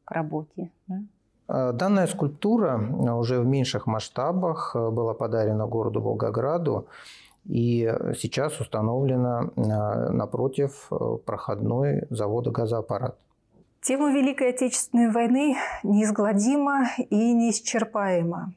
к 0.06 0.12
работе. 0.12 0.72
Э, 1.48 1.72
данная 1.74 2.08
скульптура 2.08 2.80
э, 2.80 3.12
уже 3.12 3.40
в 3.40 3.46
меньших 3.46 3.86
масштабах 3.86 4.72
э, 4.76 4.90
была 4.90 5.14
подарена 5.14 5.68
городу 5.68 6.02
Волгограду 6.02 6.88
и 7.46 7.94
сейчас 8.18 8.62
установлена 8.62 9.50
напротив 9.58 10.90
проходной 11.26 12.04
завода 12.10 12.52
«Газоаппарат». 12.52 13.18
Тема 13.82 14.14
Великой 14.14 14.52
Отечественной 14.52 15.12
войны 15.12 15.58
неизгладима 15.84 16.86
и 16.98 17.34
неисчерпаема. 17.34 18.54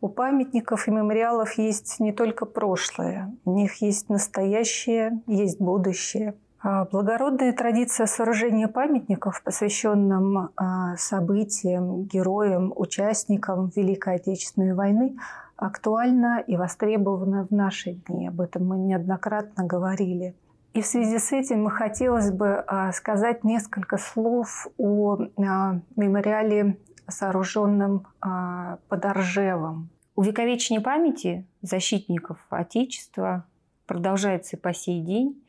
У 0.00 0.08
памятников 0.08 0.86
и 0.86 0.92
мемориалов 0.92 1.58
есть 1.58 1.98
не 1.98 2.12
только 2.12 2.46
прошлое, 2.46 3.34
у 3.44 3.54
них 3.54 3.82
есть 3.82 4.08
настоящее, 4.08 5.20
есть 5.26 5.60
будущее– 5.60 6.34
а, 6.44 6.51
благородная 6.62 7.52
традиция 7.52 8.06
сооружения 8.06 8.68
памятников, 8.68 9.42
посвященным 9.42 10.50
а, 10.56 10.96
событиям, 10.96 12.04
героям, 12.04 12.72
участникам 12.74 13.72
Великой 13.74 14.16
Отечественной 14.16 14.74
войны, 14.74 15.16
актуальна 15.56 16.42
и 16.46 16.56
востребована 16.56 17.46
в 17.46 17.50
наши 17.50 17.92
дни. 17.92 18.28
Об 18.28 18.40
этом 18.40 18.66
мы 18.66 18.78
неоднократно 18.78 19.64
говорили. 19.64 20.36
И 20.72 20.80
в 20.80 20.86
связи 20.86 21.18
с 21.18 21.32
этим 21.32 21.68
хотелось 21.68 22.30
бы 22.30 22.64
а, 22.66 22.92
сказать 22.92 23.44
несколько 23.44 23.98
слов 23.98 24.68
о 24.78 25.18
мемориале, 25.46 26.78
сооруженном 27.08 28.06
под 28.20 29.04
Оржевом. 29.04 29.90
Увековечение 30.14 30.80
памяти 30.80 31.46
защитников 31.60 32.38
Отечества 32.48 33.44
продолжается 33.86 34.56
по 34.56 34.72
сей 34.72 35.02
день. 35.02 35.42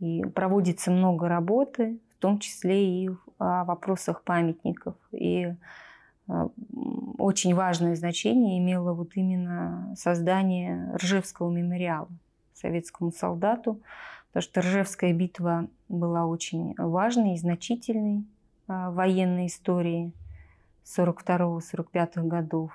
И 0.00 0.22
проводится 0.24 0.90
много 0.90 1.28
работы, 1.28 1.98
в 2.16 2.20
том 2.20 2.38
числе 2.38 3.04
и 3.04 3.10
о 3.38 3.64
вопросах 3.64 4.22
памятников. 4.22 4.94
И 5.12 5.54
а, 6.28 6.48
очень 7.18 7.54
важное 7.54 7.94
значение 7.94 8.58
имело 8.58 8.92
вот 8.92 9.10
именно 9.14 9.94
создание 9.96 10.94
Ржевского 10.96 11.50
мемориала 11.50 12.08
советскому 12.54 13.12
солдату, 13.12 13.80
потому 14.28 14.42
что 14.42 14.60
Ржевская 14.60 15.12
битва 15.12 15.68
была 15.88 16.26
очень 16.26 16.74
важной 16.76 17.34
и 17.34 17.38
значительной 17.38 18.24
а, 18.66 18.90
военной 18.90 19.46
истории 19.46 20.12
42-45 20.84 22.26
годов. 22.26 22.72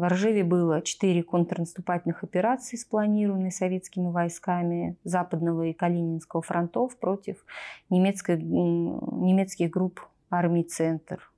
В 0.00 0.08
Ржеве 0.08 0.44
было 0.44 0.80
четыре 0.80 1.22
контрнаступательных 1.22 2.24
операции, 2.24 2.76
спланированные 2.76 3.50
советскими 3.50 4.08
войсками 4.08 4.96
Западного 5.04 5.66
и 5.66 5.74
Калининского 5.74 6.40
фронтов 6.40 6.96
против 6.96 7.44
немецкой, 7.90 8.40
немецких 8.40 9.68
групп 9.68 10.00
армии 10.30 10.62
«Центр». 10.62 11.30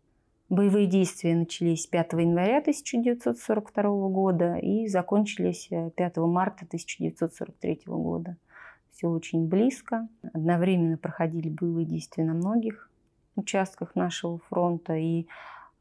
Боевые 0.49 0.87
действия 0.87 1.35
начались 1.35 1.89
5 1.89 2.13
января 2.13 2.59
1942 2.59 3.83
года 4.11 4.55
и 4.55 4.87
закончились 4.87 5.69
5 5.69 5.97
э, 5.99 6.21
марта 6.21 6.65
1943 6.65 7.81
года. 7.87 8.37
Все 8.93 9.09
очень 9.09 9.49
близко. 9.49 10.07
Одновременно 10.33 10.97
проходили 10.99 11.49
боевые 11.49 11.85
действия 11.85 12.23
на 12.23 12.35
многих 12.35 12.89
участках 13.35 13.97
нашего 13.97 14.39
фронта. 14.39 14.95
И 14.95 15.27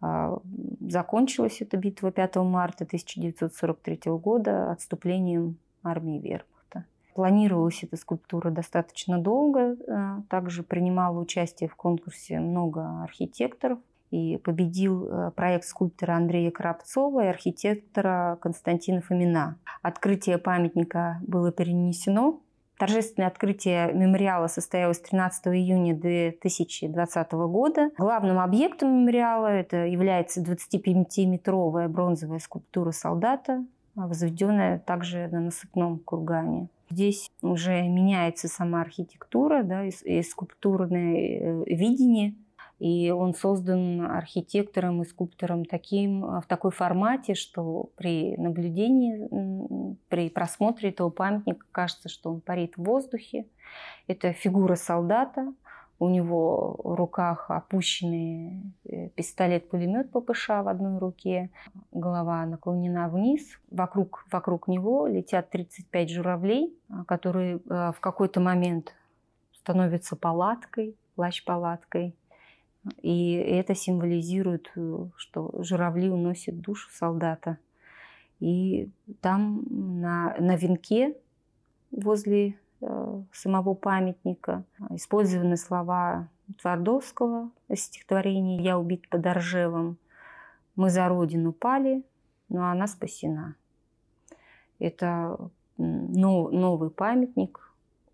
закончилась 0.01 1.61
эта 1.61 1.77
битва 1.77 2.11
5 2.11 2.37
марта 2.37 2.83
1943 2.83 3.99
года 4.13 4.71
отступлением 4.71 5.57
армии 5.83 6.19
Вермахта. 6.19 6.85
Планировалась 7.13 7.83
эта 7.83 7.97
скульптура 7.97 8.49
достаточно 8.49 9.19
долго. 9.19 9.77
А, 9.87 10.21
также 10.29 10.63
принимало 10.63 11.19
участие 11.19 11.69
в 11.69 11.75
конкурсе 11.75 12.39
много 12.39 13.03
архитекторов. 13.03 13.79
И 14.11 14.37
победил 14.37 15.07
а, 15.09 15.31
проект 15.31 15.65
скульптора 15.65 16.13
Андрея 16.13 16.51
Коробцова 16.51 17.25
и 17.25 17.27
архитектора 17.27 18.37
Константина 18.41 19.01
Фомина. 19.01 19.57
Открытие 19.81 20.37
памятника 20.37 21.19
было 21.21 21.51
перенесено 21.51 22.41
Торжественное 22.81 23.27
открытие 23.27 23.93
мемориала 23.93 24.47
состоялось 24.47 24.99
13 24.99 25.49
июня 25.49 25.93
2020 25.95 27.31
года. 27.33 27.91
Главным 27.95 28.39
объектом 28.39 29.01
мемориала 29.01 29.45
это 29.45 29.85
является 29.85 30.41
25-метровая 30.41 31.87
бронзовая 31.87 32.39
скульптура 32.39 32.89
солдата, 32.89 33.63
возведенная 33.93 34.79
также 34.79 35.27
на 35.27 35.41
насыпном 35.41 35.99
кургане. 35.99 36.69
Здесь 36.89 37.29
уже 37.43 37.83
меняется 37.83 38.47
сама 38.47 38.81
архитектура 38.81 39.61
да, 39.61 39.85
и, 39.85 39.91
и 40.03 40.23
скульптурное 40.23 41.13
э, 41.13 41.63
видение 41.67 42.33
и 42.81 43.11
он 43.11 43.35
создан 43.35 44.01
архитектором 44.01 45.03
и 45.03 45.05
скульптором 45.05 45.65
таким, 45.65 46.21
в 46.41 46.45
такой 46.47 46.71
формате, 46.71 47.35
что 47.35 47.91
при 47.95 48.35
наблюдении, 48.37 49.95
при 50.09 50.31
просмотре 50.31 50.89
этого 50.89 51.11
памятника 51.11 51.63
кажется, 51.71 52.09
что 52.09 52.31
он 52.31 52.41
парит 52.41 52.77
в 52.77 52.83
воздухе. 52.83 53.45
Это 54.07 54.33
фигура 54.33 54.73
солдата, 54.73 55.53
у 55.99 56.09
него 56.09 56.79
в 56.83 56.95
руках 56.95 57.51
опущенный 57.51 58.63
э, 58.85 59.09
пистолет-пулемет 59.09 60.09
ППШ 60.09 60.47
в 60.47 60.67
одной 60.67 60.97
руке, 60.97 61.51
голова 61.91 62.43
наклонена 62.47 63.09
вниз. 63.09 63.59
Вокруг, 63.69 64.25
вокруг 64.31 64.67
него 64.67 65.05
летят 65.05 65.51
35 65.51 66.09
журавлей, 66.09 66.75
которые 67.07 67.57
э, 67.57 67.91
в 67.95 67.99
какой-то 67.99 68.39
момент 68.39 68.95
становятся 69.53 70.15
палаткой, 70.15 70.97
плащ-палаткой. 71.13 72.15
И 73.01 73.33
это 73.33 73.75
символизирует, 73.75 74.71
э, 74.75 75.07
что 75.15 75.51
журавли 75.63 76.09
уносят 76.09 76.59
душу 76.61 76.89
солдата. 76.91 77.57
И 78.39 78.89
там 79.21 79.63
на, 79.69 80.35
на 80.39 80.55
венке 80.55 81.15
возле 81.91 82.57
э, 82.81 83.21
самого 83.31 83.75
памятника 83.75 84.63
использованы 84.89 85.57
слова 85.57 86.27
Твардовского 86.59 87.51
стихотворения 87.73 88.61
«Я 88.61 88.79
убит 88.79 89.07
под 89.09 89.25
Оржевом». 89.25 89.97
«Мы 90.75 90.89
за 90.89 91.07
Родину 91.07 91.51
пали, 91.51 92.03
но 92.49 92.69
она 92.69 92.87
спасена». 92.87 93.55
Это 94.79 95.37
новый 95.77 96.89
памятник, 96.89 97.70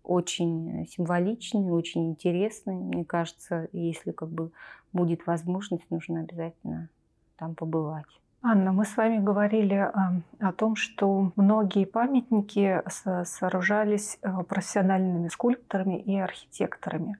очень 0.08 0.86
символичный, 0.88 1.70
очень 1.70 2.10
интересный. 2.10 2.74
Мне 2.74 3.04
кажется, 3.04 3.68
если 3.72 4.10
как 4.10 4.30
бы 4.30 4.50
будет 4.92 5.26
возможность, 5.26 5.88
нужно 5.90 6.20
обязательно 6.20 6.88
там 7.36 7.54
побывать. 7.54 8.06
Анна, 8.40 8.72
мы 8.72 8.84
с 8.84 8.96
вами 8.96 9.18
говорили 9.18 9.74
о, 9.74 10.22
о 10.38 10.52
том, 10.52 10.76
что 10.76 11.32
многие 11.34 11.84
памятники 11.84 12.82
сооружались 13.24 14.18
э, 14.22 14.28
профессиональными 14.48 15.28
скульпторами 15.28 16.00
и 16.00 16.16
архитекторами. 16.16 17.18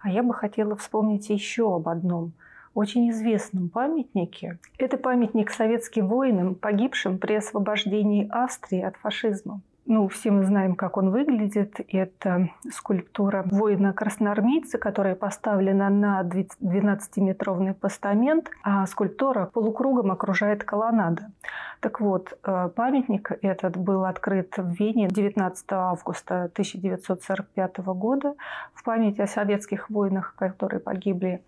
А 0.00 0.10
я 0.10 0.22
бы 0.22 0.32
хотела 0.32 0.76
вспомнить 0.76 1.28
еще 1.28 1.74
об 1.74 1.88
одном 1.88 2.32
очень 2.72 3.10
известном 3.10 3.68
памятнике. 3.68 4.58
Это 4.78 4.96
памятник 4.96 5.50
советским 5.50 6.06
воинам, 6.06 6.54
погибшим 6.54 7.18
при 7.18 7.34
освобождении 7.34 8.28
Австрии 8.30 8.80
от 8.80 8.96
фашизма. 8.96 9.60
Ну, 9.92 10.06
все 10.06 10.30
мы 10.30 10.44
знаем, 10.44 10.76
как 10.76 10.96
он 10.98 11.10
выглядит. 11.10 11.80
Это 11.88 12.50
скульптура 12.70 13.42
воина-красноармейца, 13.50 14.78
которая 14.78 15.16
поставлена 15.16 15.90
на 15.90 16.22
12-метровый 16.22 17.74
постамент, 17.74 18.52
а 18.62 18.86
скульптура 18.86 19.46
полукругом 19.46 20.12
окружает 20.12 20.62
колоннада. 20.62 21.32
Так 21.80 22.00
вот, 22.00 22.38
э, 22.44 22.70
памятник 22.76 23.32
этот 23.42 23.76
был 23.76 24.04
открыт 24.04 24.54
в 24.58 24.70
Вене 24.78 25.08
19 25.08 25.72
августа 25.72 26.48
1945 26.54 27.78
года 27.94 28.36
в 28.74 28.84
память 28.84 29.18
о 29.18 29.26
советских 29.26 29.90
воинах, 29.90 30.36
которые 30.38 30.78
погибли 30.78 31.42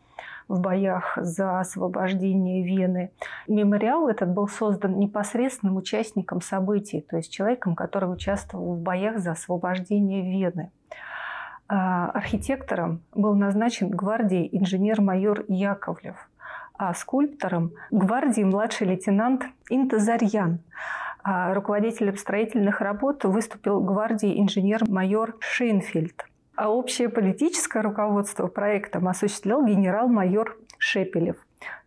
в 0.49 0.61
боях 0.61 1.17
за 1.17 1.61
освобождение 1.61 2.63
Вены. 2.63 3.11
Мемориал 3.49 4.09
этот 4.09 4.31
был 4.31 4.49
создан 4.49 4.99
непосредственным 4.99 5.77
участником 5.77 6.41
событий, 6.41 7.01
то 7.01 7.17
есть 7.17 7.33
человеком, 7.33 7.75
который 7.75 8.13
участвовал 8.13 8.75
в 8.75 8.81
боях 8.81 9.19
за 9.19 9.33
освобождение 9.33 10.23
Вены. 10.23 10.71
А, 11.69 12.11
архитектором 12.11 13.01
был 13.15 13.35
назначен 13.35 13.89
гвардии 13.89 14.49
инженер-майор 14.53 15.45
Яковлев, 15.49 16.17
а 16.77 16.93
скульптором 16.93 17.73
гвардии 17.91 18.43
младший 18.43 18.89
лейтенант 18.89 19.45
Интазарьян. 19.71 20.59
А 21.25 21.55
руководителем 21.55 22.17
строительных 22.17 22.81
работ 22.81 23.25
выступил 23.25 23.81
гвардии 23.81 24.41
инженер-майор 24.41 25.37
Шейнфельд. 25.39 26.27
А 26.55 26.69
общее 26.69 27.09
политическое 27.09 27.83
руководство 27.83 28.47
проектом 28.47 29.09
осуществлял 29.09 29.65
генерал-майор 29.65 30.59
Шепелев. 30.79 31.37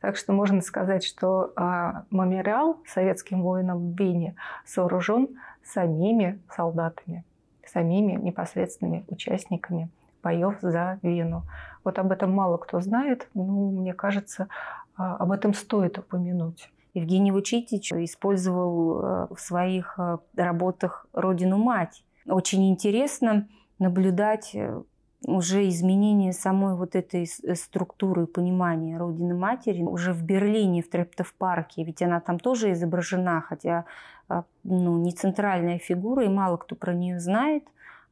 Так 0.01 0.17
что 0.17 0.33
можно 0.33 0.61
сказать, 0.61 1.03
что 1.03 1.51
а, 1.55 2.05
мемориал 2.09 2.79
советским 2.87 3.41
воинам 3.43 3.91
в 3.91 3.99
Вене 3.99 4.35
сооружен 4.65 5.29
самими 5.63 6.39
солдатами, 6.49 7.23
самими 7.65 8.13
непосредственными 8.13 9.05
участниками 9.09 9.89
боев 10.23 10.57
за 10.61 10.99
Вену. 11.03 11.43
Вот 11.83 11.99
об 11.99 12.11
этом 12.11 12.31
мало 12.31 12.57
кто 12.57 12.79
знает, 12.81 13.27
но 13.33 13.43
мне 13.43 13.93
кажется, 13.93 14.47
а, 14.95 15.17
об 15.17 15.31
этом 15.31 15.53
стоит 15.53 15.99
упомянуть. 15.99 16.71
Евгений 16.93 17.31
Вучитич 17.31 17.91
использовал 17.91 18.99
а, 19.03 19.27
в 19.33 19.39
своих 19.39 19.99
работах 20.35 21.05
родину-мать. 21.13 22.03
Очень 22.25 22.71
интересно, 22.71 23.47
наблюдать 23.79 24.51
э, 24.53 24.81
уже 25.27 25.67
изменение 25.69 26.33
самой 26.33 26.75
вот 26.75 26.95
этой 26.95 27.23
э, 27.43 27.55
структуры 27.55 28.27
понимания 28.27 28.97
Родины 28.97 29.35
Матери 29.35 29.83
уже 29.83 30.13
в 30.13 30.23
Берлине, 30.23 30.81
в 30.81 30.89
Трептов-парке, 30.89 31.83
ведь 31.83 32.01
она 32.01 32.19
там 32.19 32.39
тоже 32.39 32.71
изображена, 32.73 33.41
хотя 33.41 33.85
а, 34.27 34.43
ну, 34.63 34.97
не 34.97 35.11
центральная 35.11 35.79
фигура, 35.79 36.25
и 36.25 36.29
мало 36.29 36.57
кто 36.57 36.75
про 36.75 36.93
нее 36.93 37.19
знает. 37.19 37.63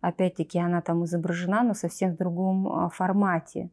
Опять-таки 0.02 0.60
она 0.60 0.82
там 0.82 1.06
изображена, 1.06 1.64
но 1.64 1.74
совсем 1.74 2.14
в 2.14 2.18
другом 2.18 2.68
а, 2.68 2.90
формате. 2.90 3.70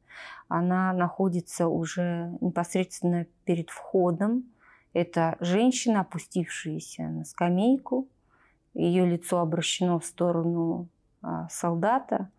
Она 0.49 0.93
находится 0.93 1.67
уже 1.69 2.33
непосредственно 2.41 3.27
перед 3.45 3.71
входом. 3.71 4.45
Это 4.93 5.37
женщина, 5.41 6.01
опустившаяся 6.01 7.03
на 7.03 7.25
скамейку. 7.25 8.09
Ее 8.75 9.07
лицо 9.07 9.41
обращено 9.41 9.99
в 9.99 10.05
сторону 10.05 10.89
солдата. 11.51 12.31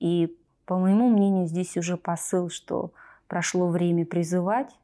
И, 0.00 0.36
по 0.66 0.78
моему 0.78 1.08
мнению, 1.08 1.46
здесь 1.46 1.76
уже 1.76 1.96
посыл, 1.96 2.48
что 2.50 2.92
прошло 3.26 3.68
время 3.68 4.06
призывать 4.06 4.76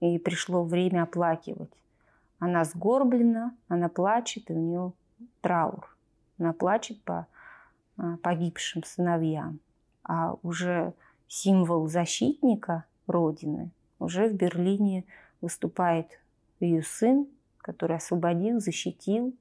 и 0.00 0.18
пришло 0.18 0.64
время 0.64 1.02
оплакивать. 1.04 1.70
Она 2.38 2.64
сгорблена, 2.64 3.54
она 3.68 3.88
плачет, 3.88 4.50
и 4.50 4.54
у 4.54 4.58
нее 4.58 4.92
траур. 5.40 5.96
Она 6.38 6.52
плачет 6.52 7.02
по 7.02 7.26
а, 7.96 8.16
погибшим 8.18 8.82
сыновьям. 8.84 9.60
А 10.02 10.34
уже 10.42 10.92
символ 11.28 11.88
защитника 11.88 12.84
Родины 13.06 13.70
уже 13.98 14.28
в 14.28 14.34
Берлине 14.34 15.04
выступает 15.40 16.20
ее 16.60 16.82
сын, 16.82 17.26
который 17.58 17.96
освободил, 17.96 18.60
защитил 18.60 19.34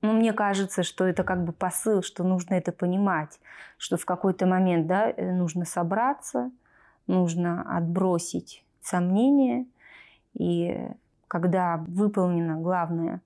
ну, 0.00 0.12
мне 0.12 0.32
кажется, 0.32 0.82
что 0.82 1.04
это 1.06 1.24
как 1.24 1.44
бы 1.44 1.52
посыл, 1.52 2.02
что 2.02 2.24
нужно 2.24 2.54
это 2.54 2.72
понимать, 2.72 3.40
что 3.78 3.96
в 3.96 4.04
какой-то 4.04 4.46
момент 4.46 4.86
да, 4.86 5.10
э, 5.10 5.32
нужно 5.32 5.64
собраться, 5.64 6.50
нужно 7.06 7.62
отбросить 7.76 8.64
сомнения 8.80 9.66
и 10.34 10.88
когда 11.28 11.84
выполнена 11.86 12.56
главная 12.56 13.20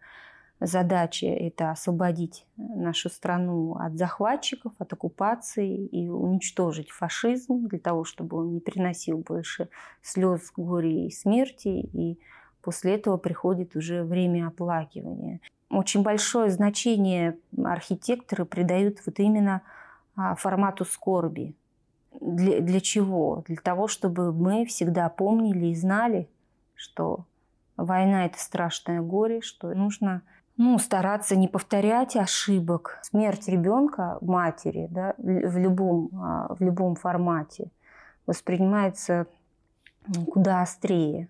задача– 0.61 1.27
это 1.29 1.71
освободить 1.71 2.47
нашу 2.57 3.11
страну 3.11 3.75
от 3.75 3.97
захватчиков, 3.97 4.73
от 4.79 4.93
оккупации 4.93 5.87
и 5.87 6.09
уничтожить 6.09 6.91
фашизм 6.91 7.69
для 7.69 7.79
того, 7.79 8.05
чтобы 8.05 8.39
он 8.39 8.53
не 8.53 8.61
приносил 8.61 9.19
больше 9.19 9.69
слез, 10.03 10.53
горя 10.57 11.07
и 11.07 11.11
смерти. 11.11 11.69
И 11.69 12.19
после 12.61 12.95
этого 12.95 13.17
приходит 13.17 13.77
уже 13.77 14.05
время 14.05 14.49
оплакивания. 14.49 15.41
Очень 15.73 16.03
большое 16.03 16.51
значение 16.51 17.39
архитекторы 17.65 18.45
придают 18.45 18.99
вот 19.07 19.19
именно 19.19 19.63
а, 20.15 20.35
формату 20.35 20.85
скорби. 20.85 21.57
Для, 22.21 22.61
для 22.61 22.79
чего? 22.81 23.43
Для 23.47 23.57
того, 23.57 23.89
чтобы 23.89 24.35
мы 24.35 24.67
всегда 24.67 25.09
помнили 25.09 25.69
и 25.69 25.75
знали, 25.75 26.29
что 26.75 27.25
война– 27.79 28.27
это 28.27 28.39
страшное 28.39 29.01
горе, 29.01 29.41
что 29.41 29.73
нужно 29.73 30.21
ну, 30.59 30.79
стараться 30.79 31.37
не 31.37 31.49
повторять 31.49 32.17
ошибок. 32.17 32.99
Смерть 33.01 33.49
ребенка, 33.49 34.19
матери, 34.21 34.89
да, 34.91 35.15
в 35.17 35.57
любом, 35.57 36.11
а, 36.15 36.55
в 36.55 36.61
любом 36.61 36.97
формате 36.97 37.71
воспринимается 38.27 39.27
куда 40.31 40.61
острее. 40.61 41.29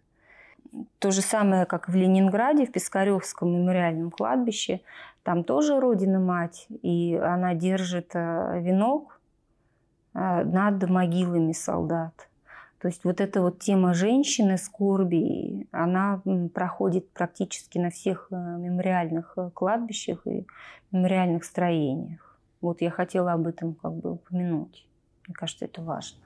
То 0.99 1.11
же 1.11 1.21
самое, 1.21 1.67
как 1.67 1.89
в 1.89 1.95
Ленинграде, 1.95 2.67
в 2.67 2.73
Пискаревском 2.73 3.53
мемориальном 3.53 4.11
кладбище. 4.11 4.81
Там 5.23 5.45
тоже 5.45 5.79
Родина-мать, 5.79 6.67
и 6.83 7.15
она 7.15 7.55
держит 7.55 8.11
э, 8.15 8.61
венок 8.61 9.21
э, 10.15 10.45
над 10.45 10.89
могилами 10.89 11.53
солдат. 11.53 12.29
То 12.81 12.89
есть 12.89 13.05
вот 13.05 13.21
эта 13.21 13.43
вот 13.43 13.61
тема 13.61 13.95
женщины, 13.95 14.59
скорби, 14.59 15.69
она 15.71 16.21
проходит 16.55 17.09
практически 17.11 17.79
на 17.79 17.91
всех 17.91 18.29
э, 18.31 18.35
мемориальных 18.35 19.37
кладбищах 19.55 20.27
и 20.27 20.47
мемориальных 20.91 21.45
строениях. 21.45 22.41
Вот 22.61 22.81
я 22.81 22.91
хотела 22.91 23.33
об 23.33 23.47
этом 23.47 23.75
как 23.75 23.93
бы 23.95 24.13
упомянуть. 24.13 24.87
Мне 25.27 25.35
кажется, 25.35 25.67
это 25.67 25.83
важно. 25.83 26.19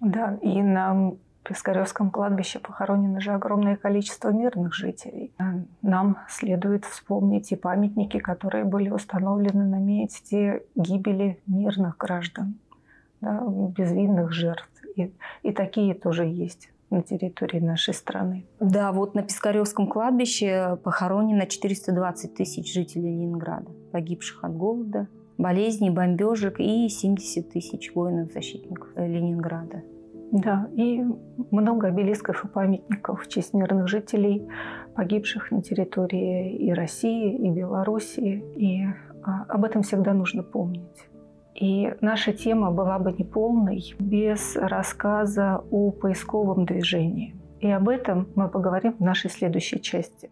Да, 0.00 0.38
и 0.42 0.60
нам 0.62 1.18
Пискаревском 1.42 2.10
кладбище 2.10 2.58
похоронено 2.58 3.20
же 3.20 3.32
огромное 3.32 3.76
количество 3.76 4.30
мирных 4.30 4.74
жителей. 4.74 5.32
Нам 5.82 6.18
следует 6.28 6.84
вспомнить 6.84 7.50
и 7.52 7.56
памятники, 7.56 8.18
которые 8.18 8.64
были 8.64 8.90
установлены 8.90 9.64
на 9.64 9.78
месте 9.78 10.62
гибели 10.76 11.40
мирных 11.46 11.96
граждан, 11.96 12.54
да, 13.20 13.42
безвинных 13.46 14.32
жертв. 14.32 14.68
И, 14.96 15.12
и 15.42 15.52
такие 15.52 15.94
тоже 15.94 16.24
есть 16.24 16.70
на 16.90 17.02
территории 17.02 17.60
нашей 17.60 17.94
страны. 17.94 18.44
Да, 18.58 18.92
вот 18.92 19.14
на 19.14 19.22
Пискаревском 19.22 19.86
кладбище 19.86 20.78
похоронено 20.82 21.46
420 21.46 22.34
тысяч 22.34 22.72
жителей 22.72 23.10
Ленинграда, 23.10 23.70
погибших 23.92 24.44
от 24.44 24.56
голода, 24.56 25.08
болезней, 25.38 25.90
бомбежек 25.90 26.60
и 26.60 26.88
70 26.88 27.50
тысяч 27.50 27.94
воинов-защитников 27.94 28.88
Ленинграда. 28.96 29.82
Да, 30.32 30.68
и 30.76 31.02
много 31.50 31.88
обелисков 31.88 32.44
и 32.44 32.48
памятников 32.48 33.22
в 33.22 33.28
честь 33.28 33.52
мирных 33.52 33.88
жителей, 33.88 34.48
погибших 34.94 35.50
на 35.50 35.60
территории 35.60 36.56
и 36.56 36.72
России, 36.72 37.34
и 37.34 37.50
Белоруссии. 37.50 38.44
И 38.56 38.84
а, 39.24 39.44
об 39.48 39.64
этом 39.64 39.82
всегда 39.82 40.14
нужно 40.14 40.42
помнить. 40.42 41.08
И 41.54 41.92
наша 42.00 42.32
тема 42.32 42.70
была 42.70 42.98
бы 42.98 43.12
неполной 43.12 43.94
без 43.98 44.56
рассказа 44.56 45.62
о 45.70 45.90
поисковом 45.90 46.64
движении. 46.64 47.34
И 47.58 47.68
об 47.68 47.88
этом 47.88 48.28
мы 48.36 48.48
поговорим 48.48 48.94
в 48.98 49.00
нашей 49.00 49.30
следующей 49.30 49.80
части. 49.80 50.30